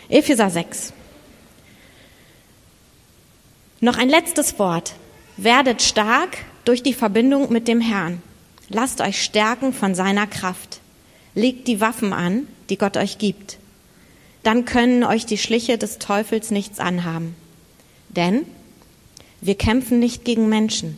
[0.10, 0.93] Epheser 6.
[3.80, 4.95] Noch ein letztes Wort.
[5.38, 8.23] Werdet stark durch die Verbindung mit dem Herrn.
[8.69, 10.82] Lasst euch stärken von seiner Kraft.
[11.38, 13.60] Legt die Waffen an, die Gott euch gibt.
[14.41, 17.36] Dann können euch die Schliche des Teufels nichts anhaben.
[18.10, 18.41] Denn
[19.39, 20.97] wir kämpfen nicht gegen Menschen.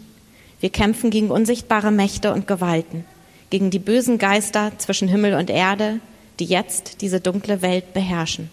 [0.61, 3.03] Wir kämpfen gegen unsichtbare Mächte und Gewalten,
[3.49, 5.99] gegen die bösen Geister zwischen Himmel und Erde,
[6.39, 8.49] die jetzt diese dunkle Welt beherrschen.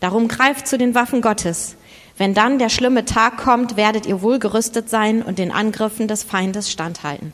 [0.00, 1.76] Darum greift zu den Waffen Gottes.
[2.18, 6.24] Wenn dann der schlimme Tag kommt, werdet ihr wohl gerüstet sein und den Angriffen des
[6.24, 7.32] Feindes standhalten.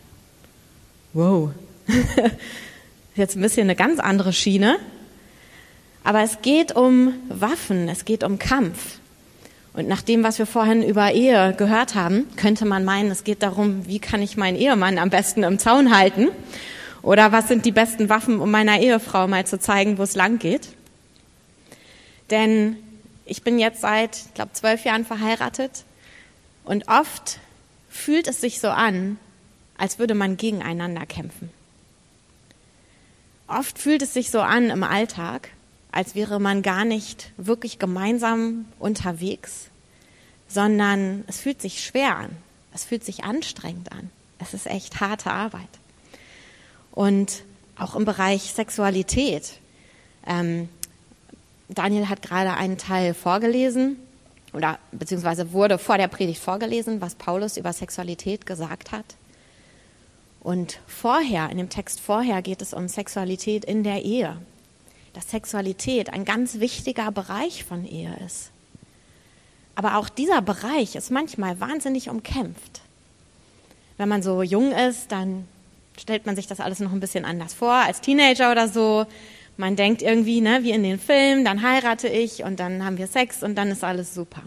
[1.15, 1.51] Wow.
[3.21, 4.79] Jetzt ein bisschen eine ganz andere Schiene.
[6.05, 8.97] Aber es geht um Waffen, es geht um Kampf.
[9.75, 13.43] Und nach dem, was wir vorhin über Ehe gehört haben, könnte man meinen, es geht
[13.43, 16.29] darum, wie kann ich meinen Ehemann am besten im Zaun halten?
[17.03, 20.39] Oder was sind die besten Waffen, um meiner Ehefrau mal zu zeigen, wo es lang
[20.39, 20.71] geht?
[22.31, 22.77] Denn
[23.27, 25.85] ich bin jetzt seit, ich glaube, zwölf Jahren verheiratet
[26.65, 27.39] und oft
[27.91, 29.19] fühlt es sich so an,
[29.77, 31.51] als würde man gegeneinander kämpfen.
[33.51, 35.49] Oft fühlt es sich so an im Alltag,
[35.91, 39.67] als wäre man gar nicht wirklich gemeinsam unterwegs,
[40.47, 42.31] sondern es fühlt sich schwer an,
[42.73, 44.11] es fühlt sich anstrengend an.
[44.39, 45.69] Es ist echt harte Arbeit.
[46.93, 47.43] Und
[47.77, 49.59] auch im Bereich Sexualität.
[50.27, 50.69] Ähm,
[51.69, 53.97] Daniel hat gerade einen Teil vorgelesen
[54.53, 59.05] oder beziehungsweise wurde vor der Predigt vorgelesen, was Paulus über Sexualität gesagt hat.
[60.41, 64.37] Und vorher, in dem Text vorher geht es um Sexualität in der Ehe.
[65.13, 68.51] Dass Sexualität ein ganz wichtiger Bereich von Ehe ist.
[69.75, 72.81] Aber auch dieser Bereich ist manchmal wahnsinnig umkämpft.
[73.97, 75.47] Wenn man so jung ist, dann
[75.99, 77.73] stellt man sich das alles noch ein bisschen anders vor.
[77.73, 79.07] Als Teenager oder so
[79.61, 83.07] man denkt irgendwie, ne, wie in den Filmen, dann heirate ich und dann haben wir
[83.07, 84.43] Sex und dann ist alles super.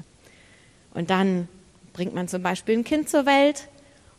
[0.95, 1.47] Und dann
[1.93, 3.67] bringt man zum Beispiel ein Kind zur Welt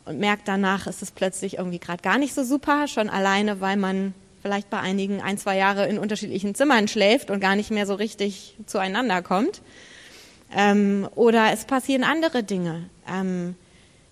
[0.05, 3.77] und merkt danach, ist es plötzlich irgendwie gerade gar nicht so super, schon alleine, weil
[3.77, 7.87] man vielleicht bei einigen ein, zwei Jahre in unterschiedlichen Zimmern schläft und gar nicht mehr
[7.87, 9.63] so richtig zueinander kommt.
[10.55, 12.91] Ähm, oder es passieren andere Dinge.
[13.09, 13.55] Ähm,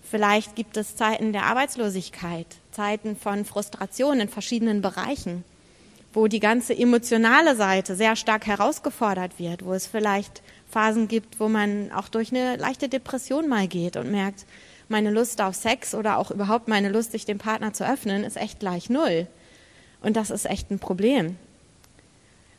[0.01, 5.43] vielleicht gibt es Zeiten der Arbeitslosigkeit, Zeiten von Frustration in verschiedenen Bereichen
[6.13, 11.49] wo die ganze emotionale Seite sehr stark herausgefordert wird, wo es vielleicht Phasen gibt, wo
[11.49, 14.45] man auch durch eine leichte Depression mal geht und merkt,
[14.93, 18.37] meine Lust auf Sex oder auch überhaupt meine Lust, sich dem Partner zu öffnen, ist
[18.37, 19.27] echt gleich null.
[20.01, 21.35] Und das ist echt ein Problem.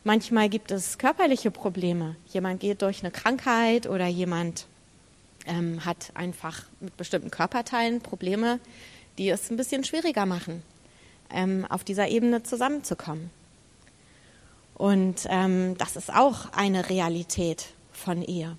[0.03, 2.17] Manchmal gibt es körperliche Probleme.
[2.27, 4.67] Jemand geht durch eine Krankheit oder jemand
[5.47, 8.59] ähm, hat einfach mit bestimmten Körperteilen Probleme,
[9.17, 10.63] die es ein bisschen schwieriger machen,
[11.31, 13.31] ähm, auf dieser Ebene zusammenzukommen.
[14.75, 18.59] Und ähm, das ist auch eine Realität von Ehe.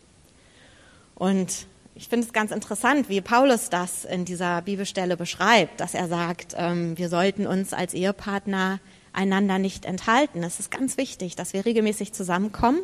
[1.16, 6.10] Und ich finde es ganz interessant, wie Paulus das in dieser Bibelstelle beschreibt, dass er
[6.10, 8.82] sagt, ähm, wir sollten uns als Ehepartner
[9.14, 10.44] einander nicht enthalten.
[10.44, 12.82] Es ist ganz wichtig, dass wir regelmäßig zusammenkommen.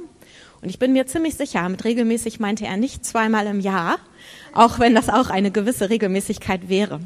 [0.62, 3.98] Und ich bin mir ziemlich sicher, mit regelmäßig meinte er nicht zweimal im Jahr,
[4.54, 7.02] auch wenn das auch eine gewisse Regelmäßigkeit wäre,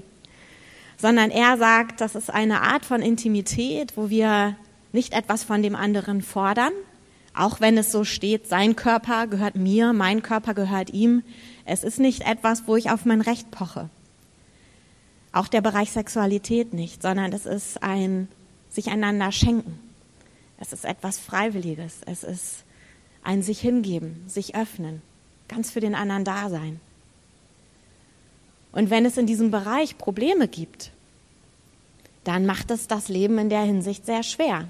[0.98, 4.56] sondern er sagt, das ist eine Art von Intimität, wo wir
[4.92, 6.72] nicht etwas von dem anderen fordern,
[7.34, 11.24] auch wenn es so steht, sein Körper gehört mir, mein Körper gehört ihm.
[11.66, 13.90] Es ist nicht etwas, wo ich auf mein Recht poche.
[15.32, 18.28] Auch der Bereich Sexualität nicht, sondern es ist ein
[18.70, 19.80] sich einander schenken.
[20.60, 22.02] Es ist etwas Freiwilliges.
[22.06, 22.64] Es ist
[23.24, 25.02] ein sich hingeben, sich öffnen,
[25.48, 26.80] ganz für den anderen da sein.
[28.72, 30.92] Und wenn es in diesem Bereich Probleme gibt,
[32.24, 34.70] dann macht es das Leben in der Hinsicht sehr schwer.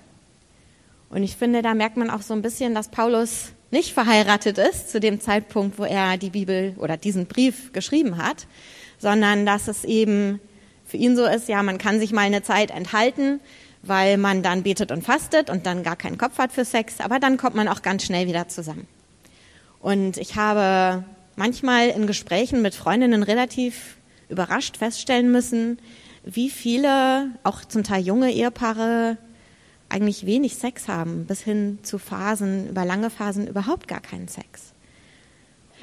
[1.09, 4.89] Und ich finde, da merkt man auch so ein bisschen, dass Paulus nicht verheiratet ist
[4.89, 8.47] zu dem Zeitpunkt, wo er die Bibel oder diesen Brief geschrieben hat,
[8.99, 10.39] sondern dass es eben
[10.85, 13.41] für ihn so ist, ja, man kann sich mal eine Zeit enthalten,
[13.83, 17.19] weil man dann betet und fastet und dann gar keinen Kopf hat für Sex, aber
[17.19, 18.87] dann kommt man auch ganz schnell wieder zusammen.
[19.81, 21.03] Und ich habe
[21.35, 23.97] manchmal in Gesprächen mit Freundinnen relativ
[24.29, 25.79] überrascht feststellen müssen,
[26.23, 29.17] wie viele, auch zum Teil junge Ehepaare,
[29.89, 34.73] eigentlich wenig Sex haben, bis hin zu Phasen, über lange Phasen überhaupt gar keinen Sex.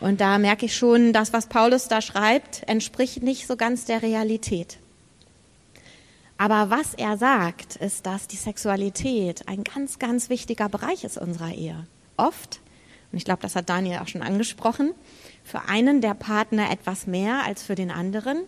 [0.01, 4.03] Und da merke ich schon, das, was Paulus da schreibt, entspricht nicht so ganz der
[4.03, 4.79] Realität.
[6.39, 11.53] Aber was er sagt, ist, dass die Sexualität ein ganz, ganz wichtiger Bereich ist unserer
[11.53, 11.87] Ehe.
[12.17, 12.61] Oft,
[13.13, 14.93] und ich glaube, das hat Daniel auch schon angesprochen,
[15.45, 18.43] für einen der Partner etwas mehr als für den anderen.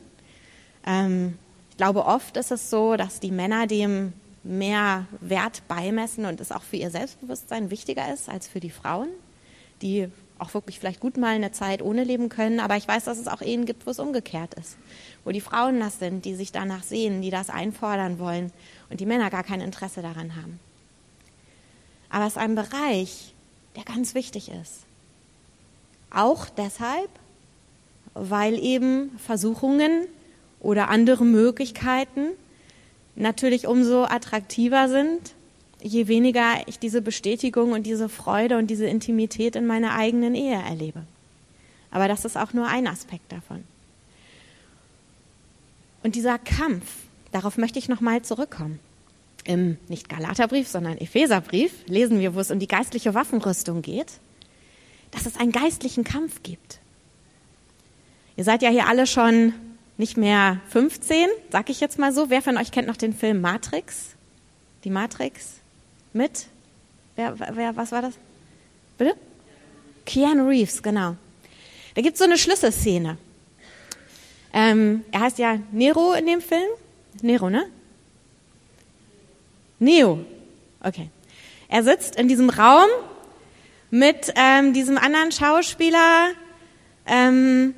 [0.84, 1.38] Ähm,
[1.70, 4.12] ich glaube, oft ist es so, dass die Männer dem
[4.44, 9.08] mehr Wert beimessen und es auch für ihr Selbstbewusstsein wichtiger ist als für die Frauen,
[9.82, 12.60] die auch wirklich vielleicht gut mal eine Zeit ohne leben können.
[12.60, 14.76] Aber ich weiß, dass es auch Ehen gibt, wo es umgekehrt ist
[15.24, 18.52] wo die Frauen das sind, die sich danach sehen, die das einfordern wollen
[18.90, 20.60] und die Männer gar kein Interesse daran haben.
[22.10, 23.34] Aber es ist ein Bereich,
[23.74, 24.82] der ganz wichtig ist.
[26.10, 27.08] Auch deshalb,
[28.12, 30.06] weil eben Versuchungen
[30.60, 32.28] oder andere Möglichkeiten
[33.16, 35.34] natürlich umso attraktiver sind,
[35.82, 40.60] je weniger ich diese Bestätigung und diese Freude und diese Intimität in meiner eigenen Ehe
[40.60, 41.02] erlebe.
[41.90, 43.62] Aber das ist auch nur ein Aspekt davon.
[46.02, 46.84] Und dieser Kampf,
[47.32, 48.78] darauf möchte ich nochmal zurückkommen.
[49.44, 54.12] Im nicht Galaterbrief, sondern Epheserbrief lesen wir, wo es um die geistliche Waffenrüstung geht,
[55.10, 56.80] dass es einen geistlichen Kampf gibt.
[58.36, 59.52] Ihr seid ja hier alle schon
[59.96, 62.30] nicht mehr 15, sag ich jetzt mal so.
[62.30, 64.14] Wer von euch kennt noch den Film Matrix?
[64.82, 65.54] Die Matrix?
[66.12, 66.46] Mit?
[67.16, 68.14] Wer, wer, was war das?
[68.98, 69.14] Bitte?
[70.04, 71.16] Keanu Reeves, genau.
[71.94, 73.16] Da gibt es so eine Schlüsselszene.
[74.52, 76.68] Ähm, er heißt ja Nero in dem Film.
[77.22, 77.66] Nero, ne?
[79.78, 80.24] Neo.
[80.80, 81.10] Okay.
[81.68, 82.88] Er sitzt in diesem Raum
[83.90, 86.30] mit ähm, diesem anderen Schauspieler.
[87.06, 87.74] Ähm,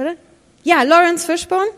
[0.00, 0.16] bitte?
[0.62, 1.70] Ja, Lawrence Fishburne.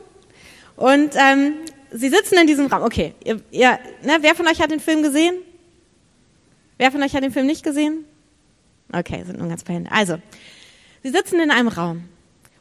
[0.76, 1.54] Und ähm,
[1.90, 2.82] sie sitzen in diesem Raum.
[2.82, 5.34] Okay, ihr, ihr, ne, wer von euch hat den Film gesehen?
[6.78, 8.04] Wer von euch hat den Film nicht gesehen?
[8.92, 9.90] Okay, sind nur ganz paar Hände.
[9.92, 10.18] Also,
[11.02, 12.04] sie sitzen in einem Raum.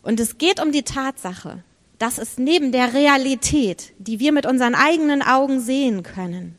[0.04, 1.63] Und es geht um die Tatsache,
[1.97, 6.56] dass es neben der Realität, die wir mit unseren eigenen Augen sehen können,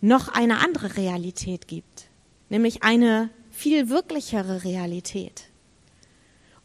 [0.00, 2.06] noch eine andere Realität gibt,
[2.48, 5.49] nämlich eine viel wirklichere Realität.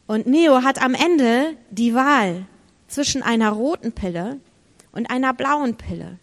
[0.07, 2.45] Und Neo hat am Ende die Wahl
[2.87, 4.39] zwischen einer roten Pille
[4.91, 6.19] und einer blauen Pille.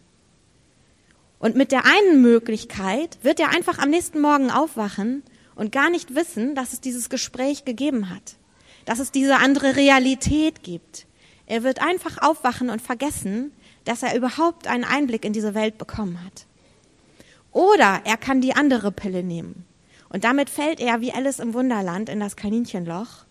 [1.39, 5.23] Und mit der einen Möglichkeit wird er einfach am nächsten Morgen aufwachen
[5.57, 8.37] und gar nicht wissen, dass es dieses Gespräch gegeben hat
[8.85, 11.07] dass es diese andere Realität gibt.
[11.47, 13.53] Er wird einfach aufwachen und vergessen,
[13.85, 16.47] dass er überhaupt einen Einblick in diese Welt bekommen hat.
[17.51, 19.67] Oder er kann die andere Pille nehmen.
[20.09, 23.25] Und damit fällt er wie Alice im Wunderland in das Kaninchenloch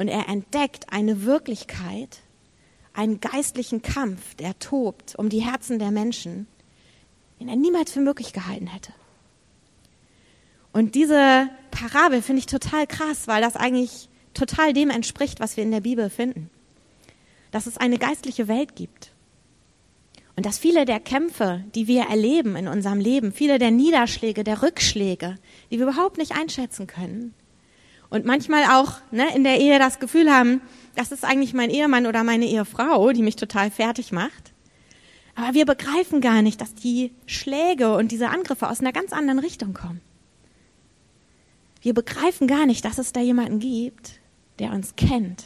[0.00, 2.20] und er entdeckt eine Wirklichkeit,
[2.94, 6.46] einen geistlichen Kampf, der tobt um die Herzen der Menschen,
[7.38, 8.94] den er niemals für möglich gehalten hätte.
[10.72, 15.64] Und diese Parabel finde ich total krass, weil das eigentlich total dem entspricht, was wir
[15.64, 16.48] in der Bibel finden.
[17.50, 19.12] Dass es eine geistliche Welt gibt.
[20.34, 24.62] Und dass viele der Kämpfe, die wir erleben in unserem Leben, viele der Niederschläge, der
[24.62, 25.36] Rückschläge,
[25.70, 27.34] die wir überhaupt nicht einschätzen können,
[28.10, 30.60] Und manchmal auch ne, in der Ehe das Gefühl haben,
[30.96, 34.52] das ist eigentlich mein Ehemann oder meine Ehefrau, die mich total fertig macht.
[35.36, 39.38] Aber wir begreifen gar nicht, dass die Schläge und diese Angriffe aus einer ganz anderen
[39.38, 40.00] Richtung kommen.
[41.80, 44.20] Wir begreifen gar nicht, dass es da jemanden gibt,
[44.58, 45.44] der uns kennt.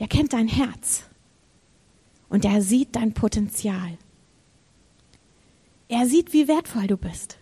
[0.00, 1.04] Der kennt dein Herz.
[2.28, 3.98] Und der sieht dein Potenzial.
[5.88, 7.38] Er sieht, wie wertvoll du bist.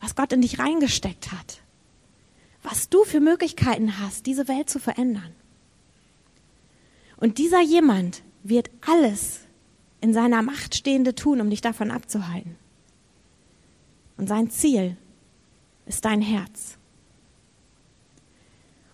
[0.00, 1.60] Was Gott in dich reingesteckt hat.
[2.70, 5.34] Was du für Möglichkeiten hast, diese Welt zu verändern.
[7.16, 9.40] Und dieser jemand wird alles
[10.02, 12.56] in seiner Macht Stehende tun, um dich davon abzuhalten.
[14.18, 14.98] Und sein Ziel
[15.86, 16.76] ist dein Herz.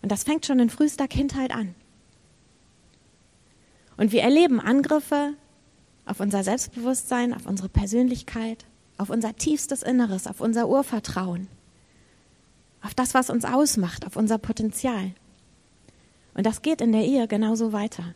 [0.02, 1.74] Und das fängt schon in frühester Kindheit an.
[3.96, 5.34] Und wir erleben Angriffe
[6.06, 8.66] auf unser Selbstbewusstsein, auf unsere Persönlichkeit,
[8.98, 11.48] auf unser tiefstes Inneres, auf unser Urvertrauen,
[12.84, 15.12] auf das, was uns ausmacht, auf unser Potenzial.
[16.34, 18.14] Und das geht in der Ehe genauso weiter.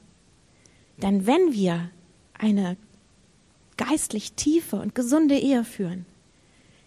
[0.98, 1.90] Denn wenn wir
[2.35, 2.76] eine
[3.76, 6.04] geistlich tiefe und gesunde Ehe führen,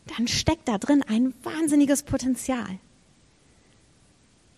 [0.06, 2.80] dann steckt da drin ein wahnsinniges Potenzial.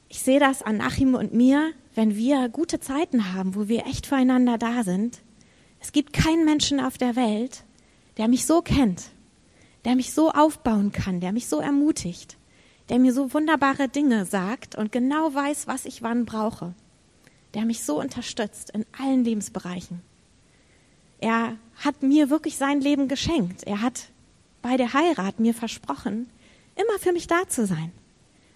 [0.09, 4.07] Ich sehe das an Achim und mir, wenn wir gute Zeiten haben, wo wir echt
[4.07, 5.21] füreinander da sind.
[5.79, 7.63] Es gibt keinen Menschen auf der Welt,
[8.17, 9.11] der mich so kennt,
[9.85, 12.37] der mich so aufbauen kann, der mich so ermutigt,
[12.89, 16.73] der mir so wunderbare Dinge sagt und genau weiß, was ich wann brauche,
[17.53, 20.01] der mich so unterstützt in allen Lebensbereichen.
[21.19, 23.63] Er hat mir wirklich sein Leben geschenkt.
[23.63, 24.09] Er hat
[24.61, 26.29] bei der Heirat mir versprochen,
[26.75, 27.91] immer für mich da zu sein.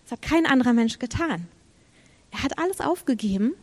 [0.04, 1.48] Das hat kein anderer Mensch getan.
[2.32, 3.54] Er hat alles aufgegeben,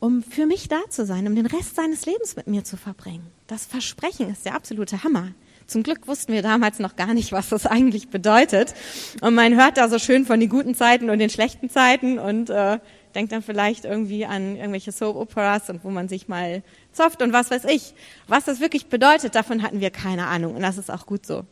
[0.00, 3.26] um für mich da zu sein, um den Rest seines Lebens mit mir zu verbringen.
[3.46, 5.32] Das Versprechen ist der absolute Hammer.
[5.66, 8.74] Zum Glück wussten wir damals noch gar nicht, was das eigentlich bedeutet.
[9.20, 12.50] Und man hört da so schön von den guten Zeiten und den schlechten Zeiten und
[12.50, 12.78] äh,
[13.14, 17.50] denkt dann vielleicht irgendwie an irgendwelche Soap-Operas und wo man sich mal zofft und was
[17.50, 17.94] weiß ich.
[18.26, 21.44] Was das wirklich bedeutet, davon hatten wir keine Ahnung und das ist auch gut so.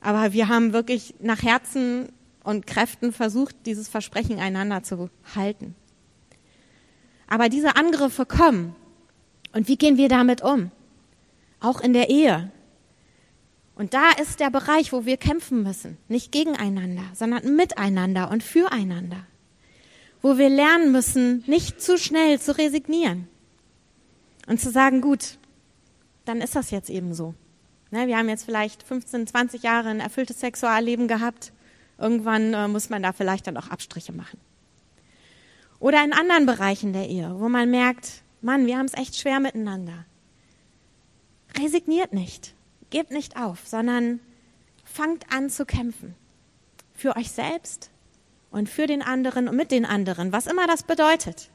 [0.00, 2.08] Aber wir haben wirklich nach Herzen
[2.42, 5.76] und Kräften versucht, dieses Versprechen einander zu halten.
[7.28, 8.74] Aber diese Angriffe kommen.
[9.52, 10.70] Und wie gehen wir damit um?
[11.60, 12.50] Auch in der Ehe.
[13.74, 15.96] Und da ist der Bereich, wo wir kämpfen müssen.
[16.08, 19.26] Nicht gegeneinander, sondern miteinander und füreinander.
[20.20, 23.28] Wo wir lernen müssen, nicht zu schnell zu resignieren.
[24.46, 25.38] Und zu sagen, gut,
[26.24, 27.34] dann ist das jetzt eben so.
[27.90, 31.52] Ne, wir haben jetzt vielleicht 15, 20 Jahre ein erfülltes Sexualleben gehabt.
[31.98, 34.40] Irgendwann äh, muss man da vielleicht dann auch Abstriche machen.
[35.78, 39.40] Oder in anderen Bereichen der Ehe, wo man merkt, Mann, wir haben es echt schwer
[39.40, 40.06] miteinander.
[41.58, 42.54] Resigniert nicht,
[42.92, 44.20] gebt nicht auf, sondern
[44.84, 46.14] fangt an zu kämpfen.
[46.94, 47.90] Für euch selbst
[48.52, 51.50] und für den anderen und mit den anderen, was immer das bedeutet.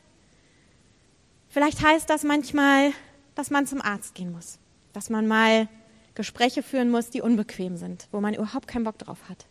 [1.48, 2.92] Vielleicht heißt das manchmal,
[3.36, 4.60] dass man zum Arzt gehen muss,
[4.92, 5.70] dass man mal
[6.16, 9.46] Gespräche führen muss, die unbequem sind, wo man überhaupt keinen Bock drauf hat.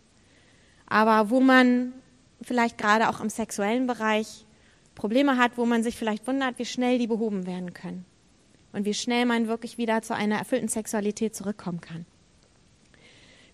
[0.87, 1.93] Aber wo man
[2.43, 4.45] vielleicht gerade auch im sexuellen Bereich
[4.95, 8.05] Probleme hat, wo man sich vielleicht wundert, wie schnell die behoben werden können
[8.77, 12.07] und wie schnell man wirklich wieder zu einer erfüllten Sexualität zurückkommen kann.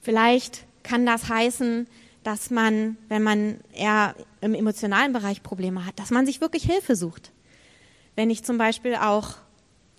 [0.00, 1.86] Vielleicht kann das heißen,
[2.24, 6.96] dass man, wenn man eher im emotionalen Bereich Probleme hat, dass man sich wirklich Hilfe
[6.96, 7.32] sucht
[8.16, 9.36] wenn ich zum Beispiel auch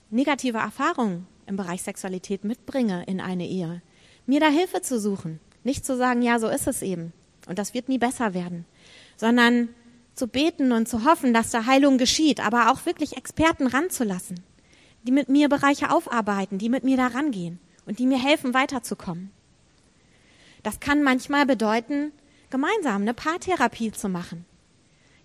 [0.09, 3.81] negative Erfahrungen im Bereich Sexualität mitbringe in eine Ehe,
[4.25, 5.39] mir da Hilfe zu suchen.
[5.63, 7.13] Nicht zu sagen, ja, so ist es eben
[7.47, 8.65] und das wird nie besser werden,
[9.17, 9.69] sondern
[10.13, 14.39] zu beten und zu hoffen, dass da Heilung geschieht, aber auch wirklich Experten ranzulassen,
[15.03, 19.31] die mit mir Bereiche aufarbeiten, die mit mir da rangehen und die mir helfen, weiterzukommen.
[20.63, 22.11] Das kann manchmal bedeuten,
[22.49, 24.45] gemeinsam eine Paartherapie zu machen.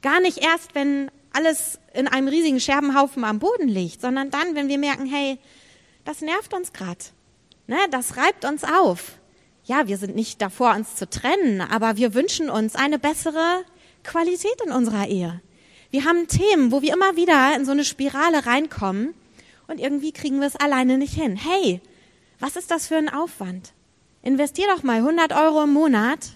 [0.03, 4.69] Gar nicht erst, wenn alles in einem riesigen Scherbenhaufen am Boden liegt, sondern dann, wenn
[4.69, 5.39] wir merken, hey,
[6.05, 7.05] das nervt uns gerade,
[7.67, 9.19] ne, das reibt uns auf.
[9.65, 13.65] Ja, wir sind nicht davor, uns zu trennen, aber wir wünschen uns eine bessere
[14.03, 15.41] Qualität in unserer Ehe.
[15.91, 19.15] Wir haben Themen, wo wir immer wieder in so eine Spirale reinkommen
[19.69, 21.37] und irgendwie kriegen wir es alleine nicht hin.
[21.37, 21.81] Hey,
[22.41, 23.73] was ist das für ein Aufwand?
[24.23, 26.31] Investier doch mal 100 Euro im Monat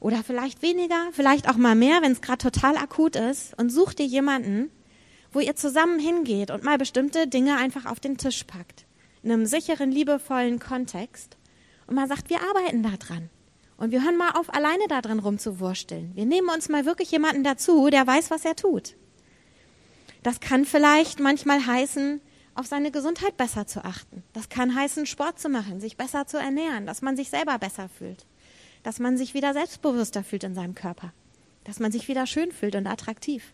[0.00, 3.56] oder vielleicht weniger, vielleicht auch mal mehr, wenn es gerade total akut ist.
[3.58, 4.70] Und such dir jemanden,
[5.30, 8.86] wo ihr zusammen hingeht und mal bestimmte Dinge einfach auf den Tisch packt.
[9.22, 11.36] In einem sicheren, liebevollen Kontext.
[11.86, 13.30] Und mal sagt, wir arbeiten da dran.
[13.76, 16.12] Und wir hören mal auf, alleine da drin rumzuwursteln.
[16.14, 18.94] Wir nehmen uns mal wirklich jemanden dazu, der weiß, was er tut.
[20.22, 22.20] Das kann vielleicht manchmal heißen,
[22.54, 24.22] auf seine Gesundheit besser zu achten.
[24.34, 27.88] Das kann heißen, Sport zu machen, sich besser zu ernähren, dass man sich selber besser
[27.88, 28.26] fühlt.
[28.82, 31.12] dass man sich wieder selbstbewusster fühlt in seinem Körper,
[31.64, 33.52] dass man sich wieder schön fühlt und attraktiv.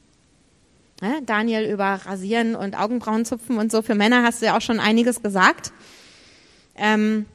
[1.01, 1.21] Ne?
[1.25, 3.83] Daniel über Rasieren und Augenbrauen zupfen und so.
[3.83, 5.73] Für Männer hast du ja auch schon einiges gesagt.
[6.77, 7.27] Ähm,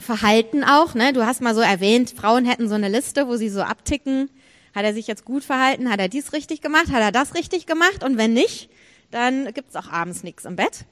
[0.00, 1.12] Verhalten auch, ne?
[1.12, 4.28] Du hast mal so erwähnt, Frauen hätten so eine Liste, wo sie so abticken.
[4.74, 5.90] Hat er sich jetzt gut verhalten?
[5.90, 6.90] Hat er dies richtig gemacht?
[6.90, 8.02] Hat er das richtig gemacht?
[8.02, 8.70] Und wenn nicht,
[9.10, 10.84] dann gibt's auch abends nichts im Bett.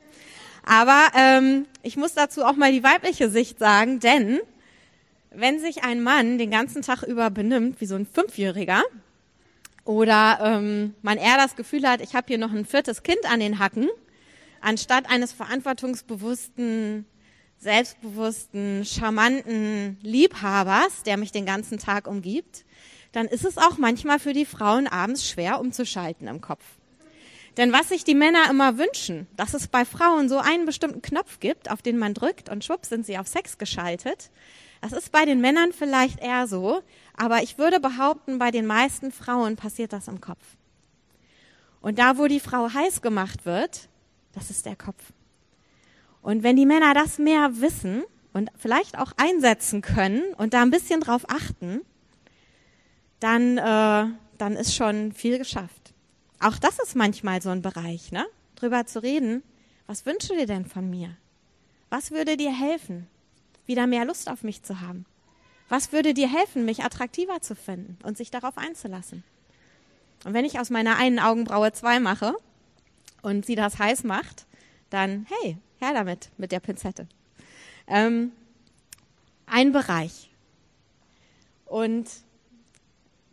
[0.64, 4.40] Aber ähm, ich muss dazu auch mal die weibliche Sicht sagen, denn
[5.30, 8.82] wenn sich ein Mann den ganzen Tag über benimmt wie so ein Fünfjähriger
[9.84, 13.40] oder ähm, man eher das Gefühl hat, ich habe hier noch ein viertes Kind an
[13.40, 13.88] den Hacken,
[14.60, 17.06] anstatt eines verantwortungsbewussten,
[17.58, 22.64] selbstbewussten, charmanten Liebhabers, der mich den ganzen Tag umgibt,
[23.12, 26.64] dann ist es auch manchmal für die Frauen abends schwer umzuschalten im Kopf.
[27.56, 31.38] Denn was sich die Männer immer wünschen, dass es bei Frauen so einen bestimmten Knopf
[31.38, 34.30] gibt, auf den man drückt und schwupp sind sie auf Sex geschaltet.
[34.80, 36.82] Das ist bei den Männern vielleicht eher so,
[37.14, 40.42] aber ich würde behaupten, bei den meisten Frauen passiert das im Kopf.
[41.82, 43.88] Und da, wo die Frau heiß gemacht wird,
[44.32, 45.12] das ist der Kopf.
[46.22, 50.70] Und wenn die Männer das mehr wissen und vielleicht auch einsetzen können und da ein
[50.70, 51.82] bisschen drauf achten,
[53.22, 54.06] dann, äh,
[54.38, 55.94] dann ist schon viel geschafft.
[56.40, 58.26] Auch das ist manchmal so ein Bereich, ne?
[58.56, 59.42] Drüber zu reden.
[59.86, 61.16] Was wünschst du dir denn von mir?
[61.88, 63.06] Was würde dir helfen,
[63.66, 65.04] wieder mehr Lust auf mich zu haben?
[65.68, 69.22] Was würde dir helfen, mich attraktiver zu finden und sich darauf einzulassen?
[70.24, 72.34] Und wenn ich aus meiner einen Augenbraue zwei mache
[73.22, 74.46] und sie das heiß macht,
[74.90, 77.06] dann hey, her damit mit der Pinzette.
[77.86, 78.32] Ähm,
[79.46, 80.30] ein Bereich.
[81.66, 82.08] Und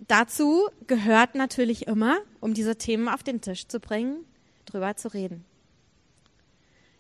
[0.10, 4.26] dazu gehört natürlich immer, um diese Themen auf den Tisch zu bringen,
[4.66, 5.46] drüber zu reden.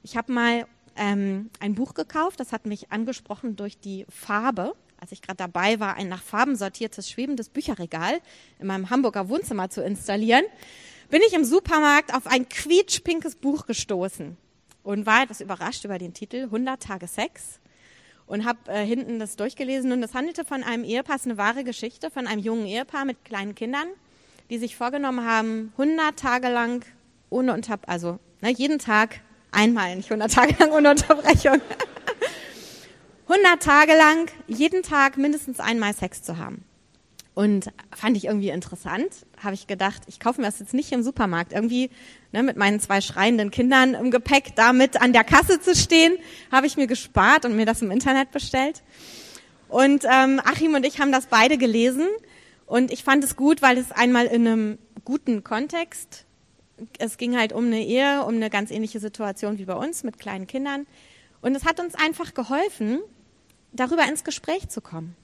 [0.01, 4.73] Ich habe mal ähm, ein Buch gekauft, das hat mich angesprochen durch die Farbe.
[4.97, 8.19] Als ich gerade dabei war, ein nach Farben sortiertes, schwebendes Bücherregal
[8.59, 10.43] in meinem Hamburger Wohnzimmer zu installieren,
[11.09, 14.37] bin ich im Supermarkt auf ein quietschpinkes Buch gestoßen
[14.83, 17.58] und war etwas überrascht über den Titel 100 Tage Sex
[18.29, 22.11] und habe äh, hinten das durchgelesen und es handelte von einem Ehepaar, eine wahre Geschichte,
[22.11, 23.87] von einem jungen Ehepaar mit kleinen Kindern,
[24.51, 26.85] die sich vorgenommen haben, 100 Tage lang
[27.31, 29.21] ohne Unter also ne, jeden Tag
[29.51, 31.59] einmal, nicht 100 Tage lang ohne Unterbrechung,
[33.27, 36.63] 100 Tage lang jeden Tag mindestens einmal Sex zu haben.
[37.39, 39.25] Und fand ich irgendwie interessant.
[39.41, 41.53] Habe ich gedacht, ich kaufe mir das jetzt nicht im Supermarkt.
[41.53, 41.89] Irgendwie
[42.33, 46.17] ne, mit meinen zwei schreienden Kindern im Gepäck damit an der Kasse zu stehen,
[46.51, 48.83] habe ich mir gespart und mir das im Internet bestellt.
[49.69, 52.09] Und ähm, Achim und ich haben das beide gelesen.
[52.65, 56.25] Und ich fand es gut, weil es einmal in einem guten Kontext,
[56.97, 60.19] es ging halt um eine Ehe, um eine ganz ähnliche Situation wie bei uns mit
[60.19, 60.87] kleinen Kindern.
[61.39, 62.99] Und es hat uns einfach geholfen,
[63.71, 65.15] darüber ins Gespräch zu kommen.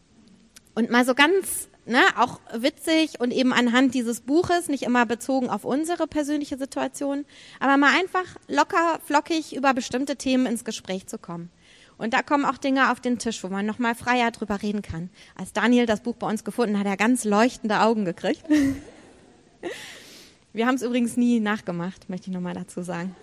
[0.75, 5.49] Und mal so ganz ne, auch witzig und eben anhand dieses Buches, nicht immer bezogen
[5.49, 7.25] auf unsere persönliche Situation,
[7.59, 11.49] aber mal einfach locker, flockig über bestimmte Themen ins Gespräch zu kommen.
[11.97, 15.09] Und da kommen auch Dinge auf den Tisch, wo man nochmal freier drüber reden kann.
[15.35, 18.43] Als Daniel das Buch bei uns gefunden hat, hat er ganz leuchtende Augen gekriegt.
[20.53, 23.15] Wir haben es übrigens nie nachgemacht, möchte ich nochmal dazu sagen.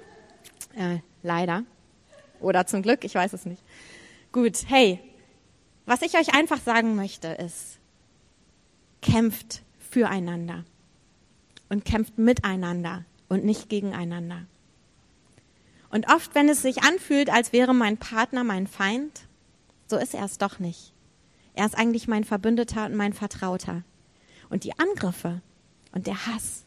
[0.76, 1.64] Äh, leider.
[2.40, 3.62] Oder zum Glück, ich weiß es nicht.
[4.32, 4.98] Gut, hey,
[5.86, 7.78] was ich euch einfach sagen möchte ist,
[9.02, 10.64] kämpft füreinander
[11.68, 14.46] und kämpft miteinander und nicht gegeneinander.
[15.90, 19.26] Und oft, wenn es sich anfühlt, als wäre mein Partner mein Feind,
[19.86, 20.94] so ist er es doch nicht.
[21.54, 23.82] Er ist eigentlich mein Verbündeter und mein Vertrauter.
[24.48, 25.42] Und die Angriffe
[25.92, 26.64] und der Hass,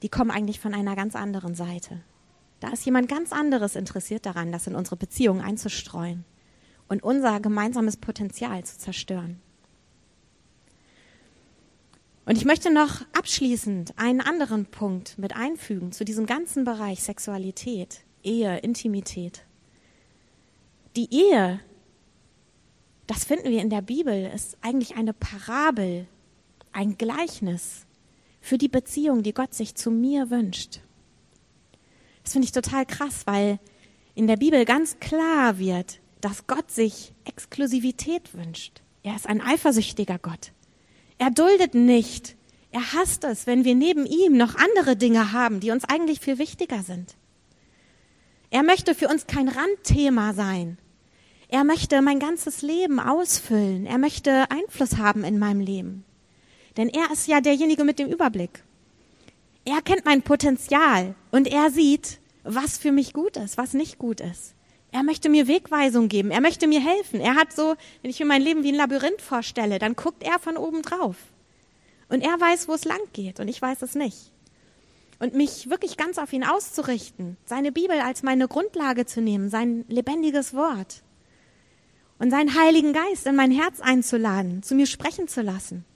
[0.00, 2.00] die kommen eigentlich von einer ganz anderen Seite.
[2.60, 6.24] Da ist jemand ganz anderes interessiert daran, das in unsere Beziehung einzustreuen
[6.88, 9.40] und unser gemeinsames Potenzial zu zerstören.
[12.24, 18.02] Und ich möchte noch abschließend einen anderen Punkt mit einfügen zu diesem ganzen Bereich Sexualität,
[18.22, 19.44] Ehe, Intimität.
[20.94, 21.58] Die Ehe,
[23.08, 26.06] das finden wir in der Bibel, ist eigentlich eine Parabel,
[26.70, 27.86] ein Gleichnis
[28.40, 30.80] für die Beziehung, die Gott sich zu mir wünscht.
[32.22, 33.58] Das finde ich total krass, weil
[34.14, 38.80] in der Bibel ganz klar wird, dass Gott sich Exklusivität wünscht.
[39.02, 40.52] Er ist ein eifersüchtiger Gott.
[41.22, 42.34] Er duldet nicht.
[42.72, 46.40] Er hasst es, wenn wir neben ihm noch andere Dinge haben, die uns eigentlich viel
[46.40, 47.14] wichtiger sind.
[48.50, 50.78] Er möchte für uns kein Randthema sein.
[51.46, 53.86] Er möchte mein ganzes Leben ausfüllen.
[53.86, 56.04] Er möchte Einfluss haben in meinem Leben.
[56.76, 58.64] Denn er ist ja derjenige mit dem Überblick.
[59.64, 64.20] Er kennt mein Potenzial und er sieht, was für mich gut ist, was nicht gut
[64.20, 64.56] ist.
[64.92, 66.30] Er möchte mir Wegweisung geben.
[66.30, 67.20] Er möchte mir helfen.
[67.20, 70.38] Er hat so, wenn ich mir mein Leben wie ein Labyrinth vorstelle, dann guckt er
[70.38, 71.16] von oben drauf.
[72.10, 74.30] Und er weiß, wo es lang geht und ich weiß es nicht.
[75.18, 79.86] Und mich wirklich ganz auf ihn auszurichten, seine Bibel als meine Grundlage zu nehmen, sein
[79.88, 81.02] lebendiges Wort
[82.18, 85.86] und seinen Heiligen Geist in mein Herz einzuladen, zu mir sprechen zu lassen.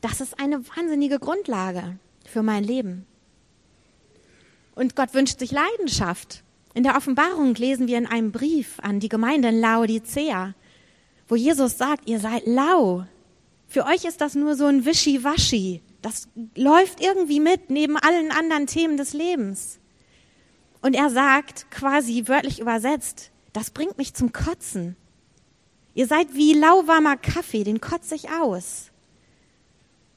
[0.00, 3.06] Das ist eine wahnsinnige Grundlage für mein Leben.
[4.74, 6.42] Und Gott wünscht sich Leidenschaft.
[6.74, 10.54] In der Offenbarung lesen wir in einem Brief an die Gemeinde in Laodicea,
[11.28, 13.06] wo Jesus sagt, ihr seid lau.
[13.66, 15.82] Für euch ist das nur so ein Wischiwaschi.
[16.02, 19.78] Das läuft irgendwie mit neben allen anderen Themen des Lebens.
[20.82, 24.96] Und er sagt, quasi wörtlich übersetzt, das bringt mich zum Kotzen.
[25.94, 28.90] Ihr seid wie lauwarmer Kaffee, den kotze ich aus.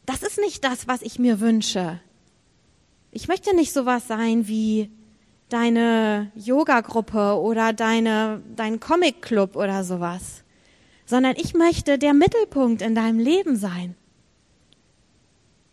[0.05, 1.99] Das ist nicht das, was ich mir wünsche.
[3.11, 4.89] Ich möchte nicht sowas sein wie
[5.53, 10.43] deine Yoga-Gruppe oder deine, dein Comic-Club oder sowas,
[11.05, 13.95] sondern ich möchte der Mittelpunkt in deinem Leben sein.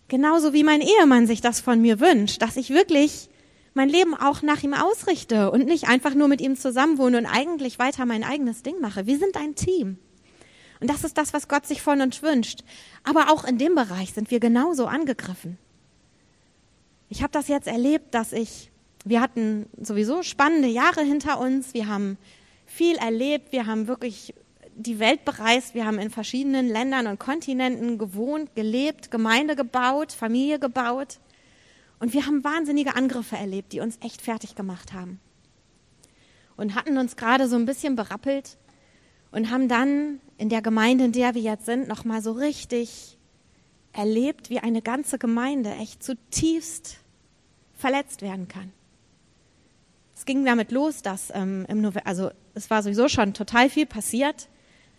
[0.08, 3.30] Genauso wie mein Ehemann sich das von mir wünscht, dass ich wirklich
[3.72, 7.78] mein Leben auch nach ihm ausrichte und nicht einfach nur mit ihm zusammenwohne und eigentlich
[7.78, 9.06] weiter mein eigenes Ding mache.
[9.06, 9.96] Wir sind ein Team.
[10.80, 12.64] Und das ist das, was Gott sich von uns wünscht.
[13.04, 15.58] Aber auch in dem Bereich sind wir genauso angegriffen.
[17.08, 18.69] Ich habe das jetzt erlebt, dass ich
[19.04, 21.74] wir hatten sowieso spannende Jahre hinter uns.
[21.74, 22.18] Wir haben
[22.66, 23.52] viel erlebt.
[23.52, 24.34] Wir haben wirklich
[24.74, 25.74] die Welt bereist.
[25.74, 31.18] Wir haben in verschiedenen Ländern und Kontinenten gewohnt, gelebt, Gemeinde gebaut, Familie gebaut.
[31.98, 35.20] Und wir haben wahnsinnige Angriffe erlebt, die uns echt fertig gemacht haben.
[36.56, 38.58] Und hatten uns gerade so ein bisschen berappelt
[39.32, 43.18] und haben dann in der Gemeinde, in der wir jetzt sind, nochmal so richtig
[43.92, 46.98] erlebt, wie eine ganze Gemeinde echt zutiefst
[47.74, 48.72] verletzt werden kann
[50.20, 53.86] es ging damit los, dass ähm, im November, also es war sowieso schon total viel
[53.86, 54.50] passiert,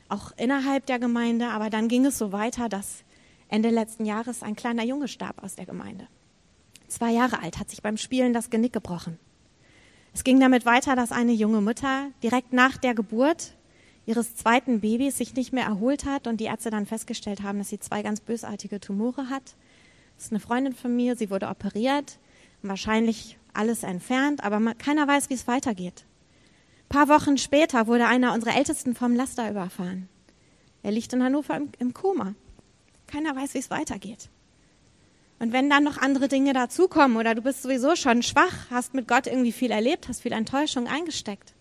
[0.09, 3.03] auch innerhalb der Gemeinde, aber dann ging es so weiter, dass
[3.47, 6.07] Ende letzten Jahres ein kleiner Junge starb aus der Gemeinde.
[6.87, 9.19] Zwei Jahre alt, hat sich beim Spielen das Genick gebrochen.
[10.11, 13.53] Es ging damit weiter, dass eine junge Mutter direkt nach der Geburt
[14.07, 17.69] ihres zweiten Babys sich nicht mehr erholt hat und die Ärzte dann festgestellt haben, dass
[17.69, 19.55] sie zwei ganz bösartige Tumore hat.
[20.15, 22.17] Das ist eine Freundin von mir, sie wurde operiert.
[22.63, 26.05] Wahrscheinlich alles entfernt, aber man, keiner weiß, wie es weitergeht.
[26.85, 30.09] Ein paar Wochen später wurde einer unserer Ältesten vom Laster überfahren.
[30.83, 32.35] Er liegt in Hannover im, im Koma.
[33.07, 34.29] Keiner weiß, wie es weitergeht.
[35.39, 39.07] Und wenn dann noch andere Dinge dazukommen oder du bist sowieso schon schwach, hast mit
[39.07, 41.53] Gott irgendwie viel erlebt, hast viel Enttäuschung eingesteckt.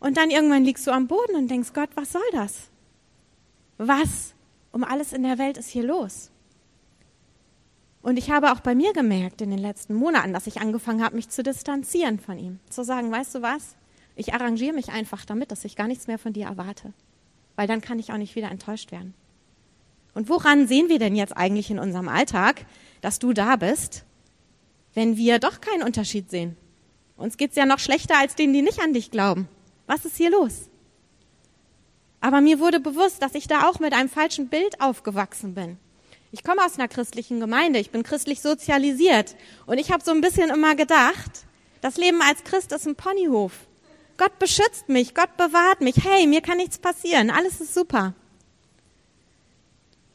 [0.00, 2.68] Und dann irgendwann liegst du am Boden und denkst, Gott, was soll das?
[3.78, 4.34] Was
[4.72, 6.29] um alles in der Welt ist hier los?
[8.02, 11.16] Und ich habe auch bei mir gemerkt in den letzten Monaten, dass ich angefangen habe,
[11.16, 12.58] mich zu distanzieren von ihm.
[12.70, 13.76] Zu sagen, weißt du was?
[14.16, 16.92] Ich arrangiere mich einfach damit, dass ich gar nichts mehr von dir erwarte.
[17.56, 19.14] Weil dann kann ich auch nicht wieder enttäuscht werden.
[20.14, 22.64] Und woran sehen wir denn jetzt eigentlich in unserem Alltag,
[23.00, 24.04] dass du da bist,
[24.94, 26.56] wenn wir doch keinen Unterschied sehen?
[27.16, 29.46] Uns geht's ja noch schlechter als denen, die nicht an dich glauben.
[29.86, 30.70] Was ist hier los?
[32.20, 35.78] Aber mir wurde bewusst, dass ich da auch mit einem falschen Bild aufgewachsen bin.
[36.32, 39.34] Ich komme aus einer christlichen Gemeinde, ich bin christlich sozialisiert
[39.66, 41.44] und ich habe so ein bisschen immer gedacht,
[41.80, 43.52] das Leben als Christ ist ein Ponyhof.
[44.16, 48.14] Gott beschützt mich, Gott bewahrt mich, hey, mir kann nichts passieren, alles ist super.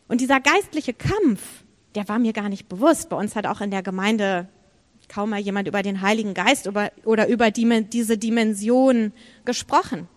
[0.07, 1.41] Und dieser geistliche Kampf,
[1.95, 3.09] der war mir gar nicht bewusst.
[3.09, 4.47] Bei uns hat auch in der Gemeinde
[5.09, 9.13] kaum mal jemand über den Heiligen Geist oder über diese Dimension
[9.43, 10.07] gesprochen.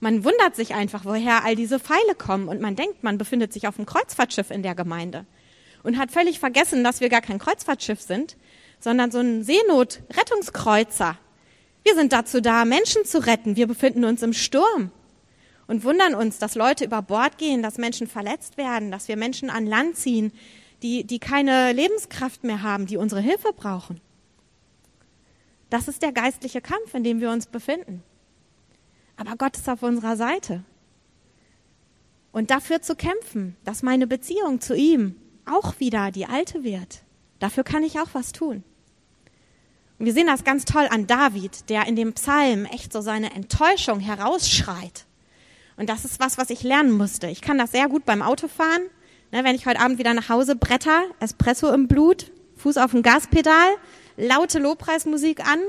[0.00, 3.68] Man wundert sich einfach, woher all diese Pfeile kommen und man denkt, man befindet sich
[3.68, 5.26] auf einem Kreuzfahrtschiff in der Gemeinde
[5.82, 8.36] und hat völlig vergessen, dass wir gar kein Kreuzfahrtschiff sind,
[8.80, 11.18] sondern so ein Seenot-Rettungskreuzer.
[11.84, 13.56] Wir sind dazu da, Menschen zu retten.
[13.56, 14.90] Wir befinden uns im Sturm
[15.66, 19.50] und wundern uns, dass Leute über Bord gehen, dass Menschen verletzt werden, dass wir Menschen
[19.50, 20.32] an Land ziehen,
[20.82, 24.00] die, die keine Lebenskraft mehr haben, die unsere Hilfe brauchen.
[25.68, 28.02] Das ist der geistliche Kampf, in dem wir uns befinden.
[29.20, 30.64] Aber Gott ist auf unserer Seite.
[32.32, 35.14] Und dafür zu kämpfen, dass meine Beziehung zu ihm
[35.44, 37.02] auch wieder die alte wird,
[37.38, 38.64] dafür kann ich auch was tun.
[39.98, 43.34] Und wir sehen das ganz toll an David, der in dem Psalm echt so seine
[43.34, 45.04] Enttäuschung herausschreit.
[45.76, 47.26] Und das ist was, was ich lernen musste.
[47.26, 48.84] Ich kann das sehr gut beim Autofahren.
[49.32, 53.02] Ne, wenn ich heute Abend wieder nach Hause bretter, Espresso im Blut, Fuß auf dem
[53.02, 53.68] Gaspedal,
[54.16, 55.60] laute Lobpreismusik an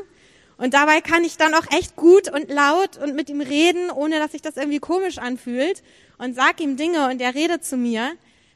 [0.61, 4.19] und dabei kann ich dann auch echt gut und laut und mit ihm reden, ohne
[4.19, 5.81] dass sich das irgendwie komisch anfühlt
[6.19, 8.11] und sag ihm Dinge und er redet zu mir.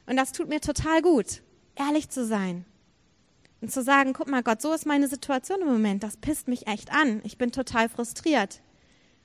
[0.06, 1.42] Und das tut mir total gut,
[1.74, 2.64] ehrlich zu sein.
[3.60, 6.68] Und zu sagen, guck mal Gott, so ist meine Situation im Moment, das pisst mich
[6.68, 7.22] echt an.
[7.24, 8.60] Ich bin total frustriert.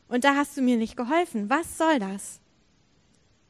[0.07, 1.51] Und da hast du mir nicht geholfen.
[1.51, 2.39] Was soll das?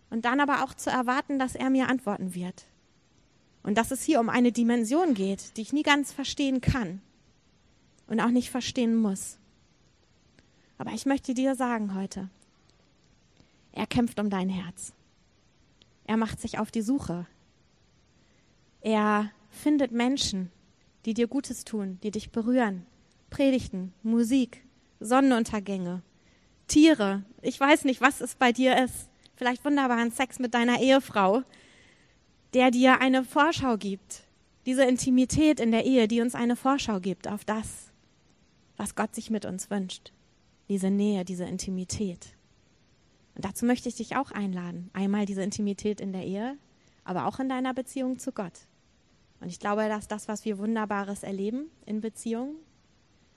[0.09, 2.65] Und dann aber auch zu erwarten, dass er mir antworten wird.
[3.63, 7.01] Und dass es hier um eine Dimension geht, die ich nie ganz verstehen kann
[8.11, 9.39] und auch nicht verstehen muss.
[10.77, 12.29] Aber ich möchte dir sagen heute,
[13.71, 14.91] er kämpft um dein Herz.
[16.03, 17.25] Er macht sich auf die Suche.
[18.81, 20.51] Er findet Menschen,
[21.05, 22.85] die dir Gutes tun, die dich berühren.
[23.29, 24.61] Predigten, Musik,
[24.99, 26.01] Sonnenuntergänge,
[26.67, 27.23] Tiere.
[27.41, 29.07] Ich weiß nicht, was es bei dir ist.
[29.35, 31.43] Vielleicht wunderbaren Sex mit deiner Ehefrau,
[32.53, 34.23] der dir eine Vorschau gibt.
[34.65, 37.90] Diese Intimität in der Ehe, die uns eine Vorschau gibt auf das,
[38.81, 40.11] was Gott sich mit uns wünscht.
[40.67, 42.35] Diese Nähe, diese Intimität.
[43.35, 44.89] Und dazu möchte ich dich auch einladen.
[44.93, 46.57] Einmal diese Intimität in der Ehe,
[47.03, 48.65] aber auch in deiner Beziehung zu Gott.
[49.39, 52.55] Und ich glaube, dass das, was wir Wunderbares erleben in Beziehungen,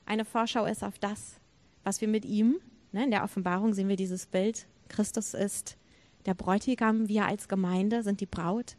[0.07, 1.39] eine Vorschau ist auf das,
[1.83, 2.57] was wir mit ihm,
[2.93, 5.77] ne, in der Offenbarung sehen wir dieses Bild, Christus ist
[6.25, 8.79] der Bräutigam, wir als Gemeinde sind die Braut.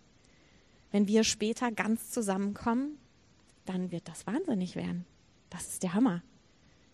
[0.92, 2.98] Wenn wir später ganz zusammenkommen,
[3.66, 5.06] dann wird das wahnsinnig werden.
[5.52, 6.24] Das ist der Hammer.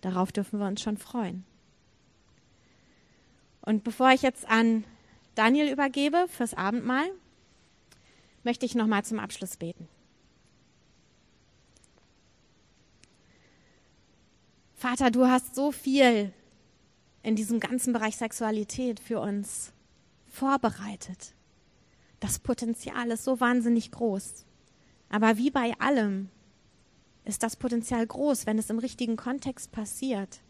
[0.02, 1.46] Darauf dürfen wir uns schon freuen.
[3.62, 4.84] Und bevor ich jetzt an
[5.36, 7.10] Daniel übergebe fürs Abendmahl,
[8.44, 9.88] möchte ich noch mal zum Abschluss beten.
[14.74, 16.34] Vater, du hast so viel
[17.22, 19.74] in diesem ganzen Bereich Sexualität für uns
[20.28, 21.36] vorbereitet.
[22.20, 24.44] Das Potenzial ist so wahnsinnig groß.
[25.10, 26.30] Aber wie bei allem
[27.26, 30.42] ist das Potenzial groß, wenn es im richtigen Kontext passiert.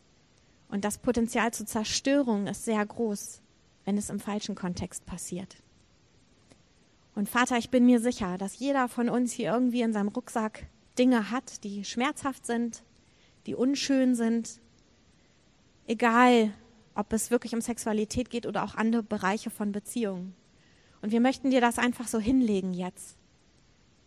[0.69, 3.41] Und das Potenzial zur Zerstörung ist sehr groß,
[3.86, 5.57] wenn es im falschen Kontext passiert.
[7.13, 10.67] Und Vater, ich bin mir sicher, dass jeder von uns hier irgendwie in seinem Rucksack
[10.97, 12.84] Dinge hat, die schmerzhaft sind,
[13.45, 14.61] die unschön sind.
[15.88, 16.53] Egal,
[16.95, 20.36] ob es wirklich um Sexualität geht oder auch andere Bereiche von Beziehungen.
[21.01, 23.17] Und wir möchten dir das einfach so hinlegen jetzt.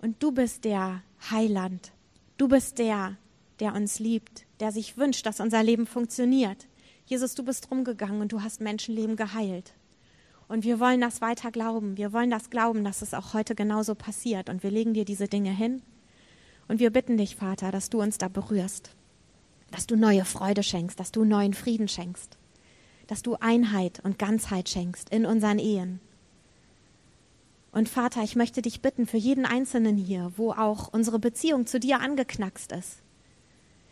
[0.01, 1.93] Und du bist der Heiland.
[2.37, 3.17] Du bist der,
[3.61, 6.67] der uns liebt, der sich wünscht, dass unser Leben funktioniert.
[7.07, 9.75] Jesus, du bist rumgegangen und du hast Menschenleben geheilt.
[10.49, 11.97] Und wir wollen das weiter glauben.
[11.97, 14.49] Wir wollen das glauben, dass es auch heute genauso passiert.
[14.49, 15.83] Und wir legen dir diese Dinge hin.
[16.67, 18.91] Und wir bitten dich, Vater, dass du uns da berührst.
[19.71, 22.37] Dass du neue Freude schenkst, dass du neuen Frieden schenkst.
[23.07, 26.01] Dass du Einheit und Ganzheit schenkst in unseren Ehen.
[27.75, 31.79] Und Vater, ich möchte dich bitten für jeden Einzelnen hier, wo auch unsere Beziehung zu
[31.79, 33.05] dir angeknackst ist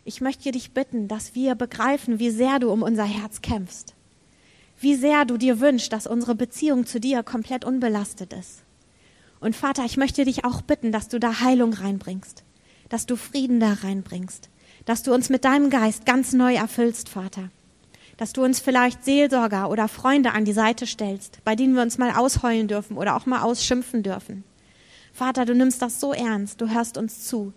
[0.05, 3.95] ich möchte dich bitten, dass wir begreifen, wie sehr du um unser Herz kämpfst.
[4.79, 8.63] Wie sehr du dir wünschst, dass unsere Beziehung zu dir komplett unbelastet ist.
[9.39, 12.43] Und Vater, ich möchte dich auch bitten, dass du da Heilung reinbringst,
[12.89, 14.49] dass du Frieden da reinbringst,
[14.85, 17.49] dass du uns mit deinem Geist ganz neu erfüllst, Vater.
[18.17, 21.97] Dass du uns vielleicht Seelsorger oder Freunde an die Seite stellst, bei denen wir uns
[21.97, 24.43] mal ausheulen dürfen oder auch mal ausschimpfen dürfen.
[25.13, 27.53] Vater, du nimmst das so ernst, du hörst uns zu.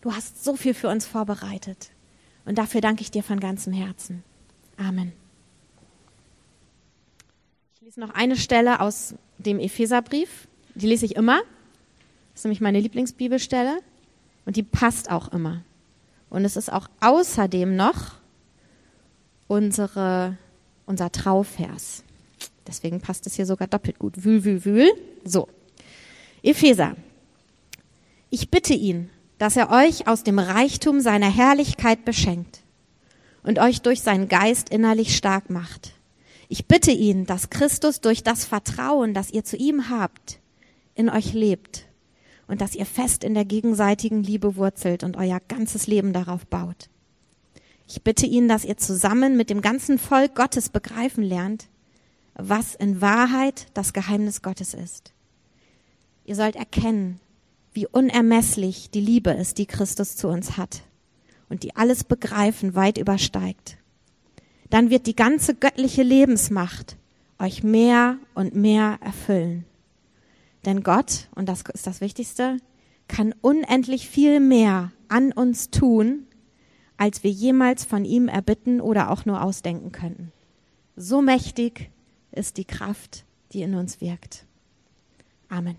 [0.00, 1.90] Du hast so viel für uns vorbereitet.
[2.44, 4.24] Und dafür danke ich dir von ganzem Herzen.
[4.76, 5.12] Amen.
[7.74, 10.48] Ich lese noch eine Stelle aus dem Epheserbrief.
[10.74, 11.38] Die lese ich immer.
[12.32, 13.80] Das ist nämlich meine Lieblingsbibelstelle.
[14.46, 15.62] Und die passt auch immer.
[16.30, 18.17] Und es ist auch außerdem noch
[19.48, 20.36] unsere,
[20.86, 22.04] unser Trauvers.
[22.66, 24.24] Deswegen passt es hier sogar doppelt gut.
[24.24, 24.92] Wühl, wühl, wühl.
[25.24, 25.48] So.
[26.42, 26.94] Epheser.
[28.30, 32.60] Ich bitte ihn, dass er euch aus dem Reichtum seiner Herrlichkeit beschenkt
[33.42, 35.94] und euch durch seinen Geist innerlich stark macht.
[36.48, 40.38] Ich bitte ihn, dass Christus durch das Vertrauen, das ihr zu ihm habt,
[40.94, 41.86] in euch lebt
[42.48, 46.88] und dass ihr fest in der gegenseitigen Liebe wurzelt und euer ganzes Leben darauf baut.
[47.90, 51.68] Ich bitte ihn, dass ihr zusammen mit dem ganzen Volk Gottes begreifen lernt,
[52.34, 55.14] was in Wahrheit das Geheimnis Gottes ist.
[56.26, 57.18] Ihr sollt erkennen,
[57.72, 60.82] wie unermesslich die Liebe ist, die Christus zu uns hat
[61.48, 63.78] und die alles Begreifen weit übersteigt.
[64.68, 66.98] Dann wird die ganze göttliche Lebensmacht
[67.38, 69.64] euch mehr und mehr erfüllen.
[70.66, 72.58] Denn Gott, und das ist das Wichtigste,
[73.06, 76.26] kann unendlich viel mehr an uns tun,
[76.98, 80.32] als wir jemals von ihm erbitten oder auch nur ausdenken könnten.
[80.96, 81.90] So mächtig
[82.32, 84.44] ist die Kraft, die in uns wirkt.
[85.48, 85.76] Amen.